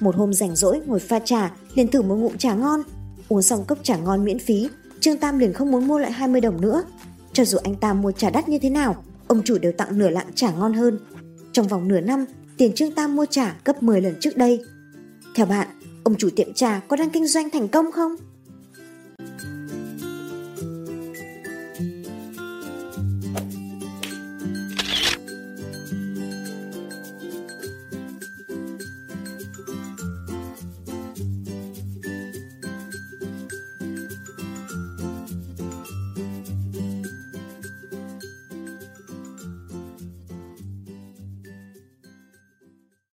Một 0.00 0.16
hôm 0.16 0.34
rảnh 0.34 0.56
rỗi 0.56 0.80
ngồi 0.86 0.98
pha 0.98 1.18
trà, 1.18 1.52
liền 1.74 1.88
thử 1.88 2.02
một 2.02 2.14
ngụm 2.14 2.36
trà 2.36 2.54
ngon. 2.54 2.82
Uống 3.28 3.42
xong 3.42 3.64
cốc 3.64 3.78
trà 3.82 3.96
ngon 3.96 4.24
miễn 4.24 4.38
phí, 4.38 4.68
Trương 5.00 5.18
Tam 5.18 5.38
liền 5.38 5.52
không 5.52 5.70
muốn 5.70 5.86
mua 5.86 5.98
lại 5.98 6.12
20 6.12 6.40
đồng 6.40 6.60
nữa. 6.60 6.82
Cho 7.32 7.44
dù 7.44 7.58
anh 7.58 7.74
ta 7.74 7.92
mua 7.92 8.12
trà 8.12 8.30
đắt 8.30 8.48
như 8.48 8.58
thế 8.58 8.70
nào, 8.70 9.04
ông 9.26 9.42
chủ 9.44 9.58
đều 9.58 9.72
tặng 9.72 9.98
nửa 9.98 10.10
lạng 10.10 10.32
trà 10.34 10.50
ngon 10.50 10.72
hơn. 10.72 10.98
Trong 11.52 11.68
vòng 11.68 11.88
nửa 11.88 12.00
năm, 12.00 12.24
tiền 12.56 12.72
Trương 12.72 12.92
Tam 12.92 13.16
mua 13.16 13.26
trà 13.26 13.56
gấp 13.64 13.82
10 13.82 14.00
lần 14.00 14.14
trước 14.20 14.36
đây. 14.36 14.60
Theo 15.34 15.46
bạn, 15.46 15.68
ông 16.04 16.14
chủ 16.14 16.28
tiệm 16.36 16.54
trà 16.54 16.80
có 16.88 16.96
đang 16.96 17.10
kinh 17.10 17.26
doanh 17.26 17.50
thành 17.50 17.68
công 17.68 17.92
không? 17.92 18.16
Thank 19.24 19.44
you. 19.44 19.53